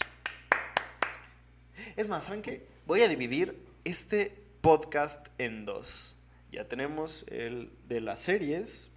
Es 1.96 2.08
más, 2.08 2.24
¿saben 2.24 2.42
qué? 2.42 2.66
Voy 2.86 3.02
a 3.02 3.08
dividir 3.08 3.60
este 3.84 4.40
podcast 4.60 5.26
en 5.38 5.64
dos. 5.64 6.16
Ya 6.52 6.68
tenemos 6.68 7.24
el 7.28 7.72
de 7.88 8.00
las 8.00 8.20
series 8.20 8.92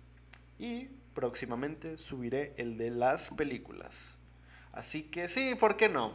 y 0.62 0.90
próximamente 1.16 1.98
subiré 1.98 2.54
el 2.56 2.78
de 2.78 2.92
las 2.92 3.32
películas. 3.32 4.20
Así 4.72 5.02
que 5.02 5.28
sí, 5.28 5.56
¿por 5.56 5.76
qué 5.76 5.90
no? 5.90 6.14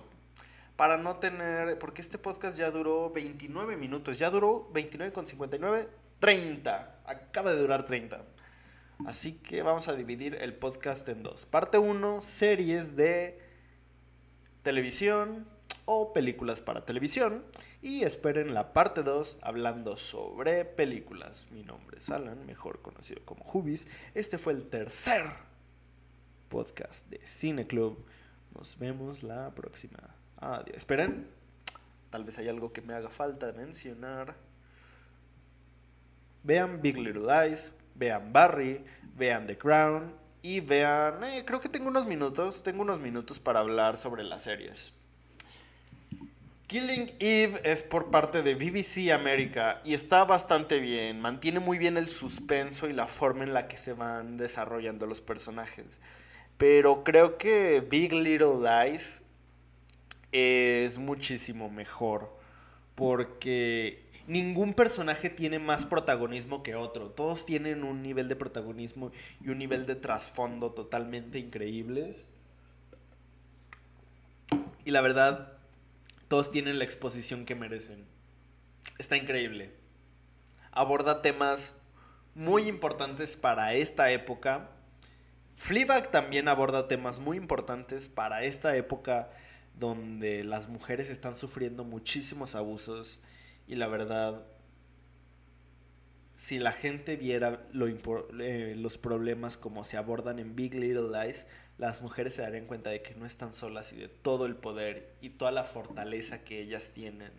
Para 0.76 0.96
no 0.96 1.16
tener, 1.16 1.76
porque 1.80 2.00
este 2.00 2.16
podcast 2.16 2.56
ya 2.56 2.70
duró 2.70 3.10
29 3.10 3.76
minutos, 3.76 4.20
ya 4.20 4.30
duró 4.30 4.70
29 4.72 5.12
con 5.12 5.26
59, 5.26 5.88
30, 6.20 7.00
acaba 7.06 7.52
de 7.52 7.60
durar 7.60 7.84
30. 7.84 8.24
Así 9.04 9.32
que 9.32 9.62
vamos 9.62 9.88
a 9.88 9.96
dividir 9.96 10.36
el 10.40 10.54
podcast 10.54 11.08
en 11.08 11.24
dos. 11.24 11.44
Parte 11.44 11.78
1, 11.78 12.20
series 12.20 12.94
de 12.94 13.40
televisión 14.62 15.48
o 15.86 16.12
películas 16.12 16.60
para 16.60 16.84
televisión. 16.84 17.44
Y 17.80 18.02
esperen 18.02 18.52
la 18.52 18.72
parte 18.72 19.02
2 19.02 19.38
hablando 19.40 19.96
sobre 19.96 20.64
películas. 20.64 21.48
Mi 21.50 21.62
nombre 21.62 21.98
es 21.98 22.10
Alan, 22.10 22.44
mejor 22.44 22.82
conocido 22.82 23.24
como 23.24 23.44
Hubis. 23.50 23.88
Este 24.14 24.36
fue 24.36 24.52
el 24.52 24.68
tercer 24.68 25.24
podcast 26.48 27.08
de 27.08 27.20
Cine 27.26 27.66
Club. 27.66 28.04
Nos 28.54 28.78
vemos 28.78 29.22
la 29.22 29.54
próxima. 29.54 29.98
Adiós. 30.36 30.76
Esperen, 30.76 31.28
tal 32.10 32.24
vez 32.24 32.38
hay 32.38 32.48
algo 32.48 32.72
que 32.72 32.82
me 32.82 32.94
haga 32.94 33.10
falta 33.10 33.52
mencionar. 33.52 34.36
Vean 36.42 36.80
Big 36.80 36.96
Little 36.96 37.22
Lies, 37.26 37.72
vean 37.94 38.32
Barry, 38.32 38.84
vean 39.16 39.46
The 39.46 39.58
Crown 39.58 40.14
y 40.42 40.60
vean, 40.60 41.24
eh, 41.24 41.44
creo 41.44 41.58
que 41.58 41.68
tengo 41.68 41.88
unos 41.88 42.06
minutos, 42.06 42.62
tengo 42.62 42.82
unos 42.82 43.00
minutos 43.00 43.40
para 43.40 43.60
hablar 43.60 43.96
sobre 43.96 44.22
las 44.22 44.44
series. 44.44 44.95
Killing 46.66 47.12
Eve 47.20 47.60
es 47.62 47.84
por 47.84 48.10
parte 48.10 48.42
de 48.42 48.56
BBC 48.56 49.12
América 49.12 49.80
y 49.84 49.94
está 49.94 50.24
bastante 50.24 50.80
bien, 50.80 51.20
mantiene 51.20 51.60
muy 51.60 51.78
bien 51.78 51.96
el 51.96 52.08
suspenso 52.08 52.88
y 52.88 52.92
la 52.92 53.06
forma 53.06 53.44
en 53.44 53.54
la 53.54 53.68
que 53.68 53.76
se 53.76 53.92
van 53.92 54.36
desarrollando 54.36 55.06
los 55.06 55.20
personajes. 55.20 56.00
Pero 56.58 57.04
creo 57.04 57.38
que 57.38 57.86
Big 57.88 58.12
Little 58.12 58.58
Lies 58.60 59.22
es 60.32 60.98
muchísimo 60.98 61.70
mejor 61.70 62.36
porque 62.96 64.04
ningún 64.26 64.74
personaje 64.74 65.30
tiene 65.30 65.60
más 65.60 65.86
protagonismo 65.86 66.64
que 66.64 66.74
otro. 66.74 67.10
Todos 67.10 67.46
tienen 67.46 67.84
un 67.84 68.02
nivel 68.02 68.26
de 68.26 68.34
protagonismo 68.34 69.12
y 69.40 69.50
un 69.50 69.58
nivel 69.58 69.86
de 69.86 69.94
trasfondo 69.94 70.72
totalmente 70.72 71.38
increíbles. 71.38 72.24
Y 74.84 74.90
la 74.90 75.00
verdad, 75.00 75.55
todos 76.28 76.50
tienen 76.50 76.78
la 76.78 76.84
exposición 76.84 77.44
que 77.44 77.54
merecen. 77.54 78.06
Está 78.98 79.16
increíble. 79.16 79.74
Aborda 80.72 81.22
temas 81.22 81.76
muy 82.34 82.68
importantes 82.68 83.36
para 83.36 83.74
esta 83.74 84.10
época. 84.10 84.70
Fleabag 85.54 86.10
también 86.10 86.48
aborda 86.48 86.88
temas 86.88 87.18
muy 87.18 87.36
importantes 87.36 88.08
para 88.08 88.42
esta 88.42 88.76
época 88.76 89.30
donde 89.78 90.44
las 90.44 90.68
mujeres 90.68 91.10
están 91.10 91.34
sufriendo 91.34 91.84
muchísimos 91.84 92.54
abusos 92.54 93.20
y 93.66 93.76
la 93.76 93.88
verdad, 93.88 94.46
si 96.34 96.58
la 96.58 96.72
gente 96.72 97.16
viera 97.16 97.66
eh, 98.38 98.74
los 98.76 98.98
problemas 98.98 99.56
como 99.56 99.84
se 99.84 99.96
abordan 99.96 100.38
en 100.38 100.54
Big 100.54 100.74
Little 100.74 101.08
Lies, 101.10 101.46
las 101.78 102.02
mujeres 102.02 102.34
se 102.34 102.42
darían 102.42 102.66
cuenta 102.66 102.90
de 102.90 103.02
que 103.02 103.14
no 103.14 103.26
están 103.26 103.52
solas 103.52 103.92
y 103.92 103.96
de 103.96 104.08
todo 104.08 104.46
el 104.46 104.56
poder 104.56 105.14
y 105.20 105.30
toda 105.30 105.52
la 105.52 105.64
fortaleza 105.64 106.42
que 106.42 106.60
ellas 106.60 106.92
tienen 106.92 107.32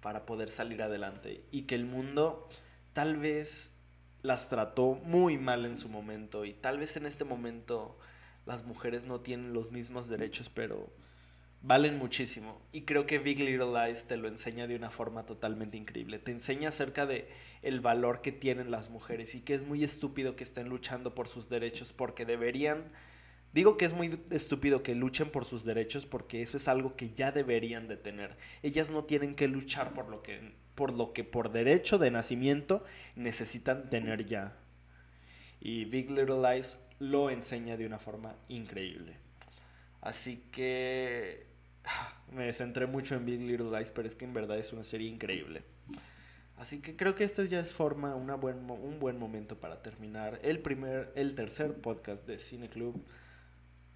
para 0.00 0.26
poder 0.26 0.48
salir 0.48 0.82
adelante 0.82 1.44
y 1.50 1.62
que 1.62 1.74
el 1.74 1.84
mundo 1.84 2.48
tal 2.92 3.16
vez 3.16 3.72
las 4.22 4.48
trató 4.48 4.94
muy 4.94 5.38
mal 5.38 5.64
en 5.64 5.76
su 5.76 5.88
momento 5.88 6.44
y 6.44 6.52
tal 6.52 6.78
vez 6.78 6.96
en 6.96 7.06
este 7.06 7.24
momento 7.24 7.98
las 8.46 8.64
mujeres 8.64 9.04
no 9.04 9.20
tienen 9.20 9.52
los 9.52 9.70
mismos 9.70 10.08
derechos, 10.08 10.48
pero 10.48 10.92
valen 11.62 11.96
muchísimo. 11.96 12.60
Y 12.72 12.82
creo 12.82 13.06
que 13.06 13.18
Big 13.18 13.38
Little 13.38 13.72
Lies 13.72 14.06
te 14.06 14.16
lo 14.16 14.28
enseña 14.28 14.66
de 14.66 14.76
una 14.76 14.90
forma 14.90 15.24
totalmente 15.24 15.76
increíble. 15.76 16.18
Te 16.18 16.32
enseña 16.32 16.70
acerca 16.70 17.06
de 17.06 17.28
el 17.62 17.80
valor 17.80 18.20
que 18.20 18.32
tienen 18.32 18.70
las 18.70 18.90
mujeres 18.90 19.34
y 19.34 19.40
que 19.40 19.54
es 19.54 19.64
muy 19.64 19.84
estúpido 19.84 20.34
que 20.34 20.44
estén 20.44 20.68
luchando 20.68 21.14
por 21.14 21.28
sus 21.28 21.48
derechos 21.48 21.92
porque 21.92 22.24
deberían 22.24 22.90
Digo 23.52 23.76
que 23.76 23.84
es 23.84 23.92
muy 23.92 24.18
estúpido 24.30 24.82
que 24.82 24.94
luchen 24.94 25.30
por 25.30 25.44
sus 25.44 25.64
derechos 25.64 26.06
porque 26.06 26.42
eso 26.42 26.56
es 26.56 26.68
algo 26.68 26.96
que 26.96 27.10
ya 27.10 27.32
deberían 27.32 27.86
de 27.86 27.96
tener. 27.96 28.36
Ellas 28.62 28.90
no 28.90 29.04
tienen 29.04 29.34
que 29.34 29.48
luchar 29.48 29.92
por 29.92 30.08
lo 30.08 30.22
que 30.22 30.52
por 30.74 30.92
lo 30.92 31.12
que 31.12 31.22
por 31.22 31.52
derecho 31.52 31.98
de 31.98 32.10
nacimiento 32.10 32.82
necesitan 33.14 33.90
tener 33.90 34.26
ya. 34.26 34.56
Y 35.60 35.84
Big 35.84 36.10
Little 36.10 36.40
Lies 36.42 36.78
lo 36.98 37.30
enseña 37.30 37.76
de 37.76 37.86
una 37.86 37.98
forma 37.98 38.36
increíble. 38.48 39.16
Así 40.00 40.44
que 40.50 41.46
me 42.32 42.52
centré 42.52 42.86
mucho 42.86 43.14
en 43.14 43.26
Big 43.26 43.40
Little 43.40 43.70
Lies, 43.76 43.90
pero 43.90 44.08
es 44.08 44.14
que 44.14 44.24
en 44.24 44.32
verdad 44.32 44.58
es 44.58 44.72
una 44.72 44.84
serie 44.84 45.08
increíble. 45.08 45.62
Así 46.56 46.80
que 46.80 46.96
creo 46.96 47.14
que 47.14 47.24
esto 47.24 47.42
ya 47.44 47.60
es 47.60 47.72
forma, 47.72 48.14
una 48.14 48.34
buen, 48.34 48.70
un 48.70 48.98
buen 48.98 49.18
momento 49.18 49.58
para 49.58 49.82
terminar 49.82 50.38
el 50.42 50.60
primer, 50.60 51.12
el 51.16 51.34
tercer 51.34 51.74
podcast 51.74 52.26
de 52.26 52.38
Cine 52.38 52.68
Club, 52.68 53.04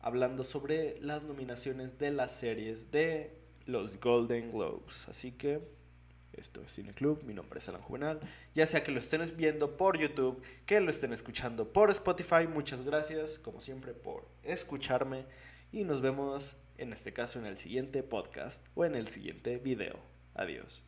hablando 0.06 0.44
sobre 0.44 1.00
las 1.00 1.24
nominaciones 1.24 1.98
de 1.98 2.12
las 2.12 2.30
series 2.30 2.92
de 2.92 3.36
los 3.64 3.98
Golden 3.98 4.52
Globes. 4.52 5.08
Así 5.08 5.32
que 5.32 5.60
esto 6.32 6.62
es 6.62 6.74
Cine 6.74 6.94
Club, 6.94 7.24
mi 7.24 7.34
nombre 7.34 7.58
es 7.58 7.68
Alan 7.68 7.82
Juvenal. 7.82 8.20
Ya 8.54 8.66
sea 8.66 8.84
que 8.84 8.92
lo 8.92 9.00
estén 9.00 9.20
viendo 9.36 9.76
por 9.76 9.98
YouTube, 9.98 10.40
que 10.64 10.80
lo 10.80 10.92
estén 10.92 11.12
escuchando 11.12 11.72
por 11.72 11.90
Spotify, 11.90 12.46
muchas 12.46 12.82
gracias, 12.82 13.40
como 13.40 13.60
siempre, 13.60 13.94
por 13.94 14.28
escucharme. 14.44 15.24
Y 15.72 15.82
nos 15.82 16.00
vemos 16.00 16.54
en 16.78 16.92
este 16.92 17.12
caso 17.12 17.40
en 17.40 17.46
el 17.46 17.58
siguiente 17.58 18.04
podcast 18.04 18.64
o 18.76 18.84
en 18.84 18.94
el 18.94 19.08
siguiente 19.08 19.58
video. 19.58 19.98
Adiós. 20.34 20.84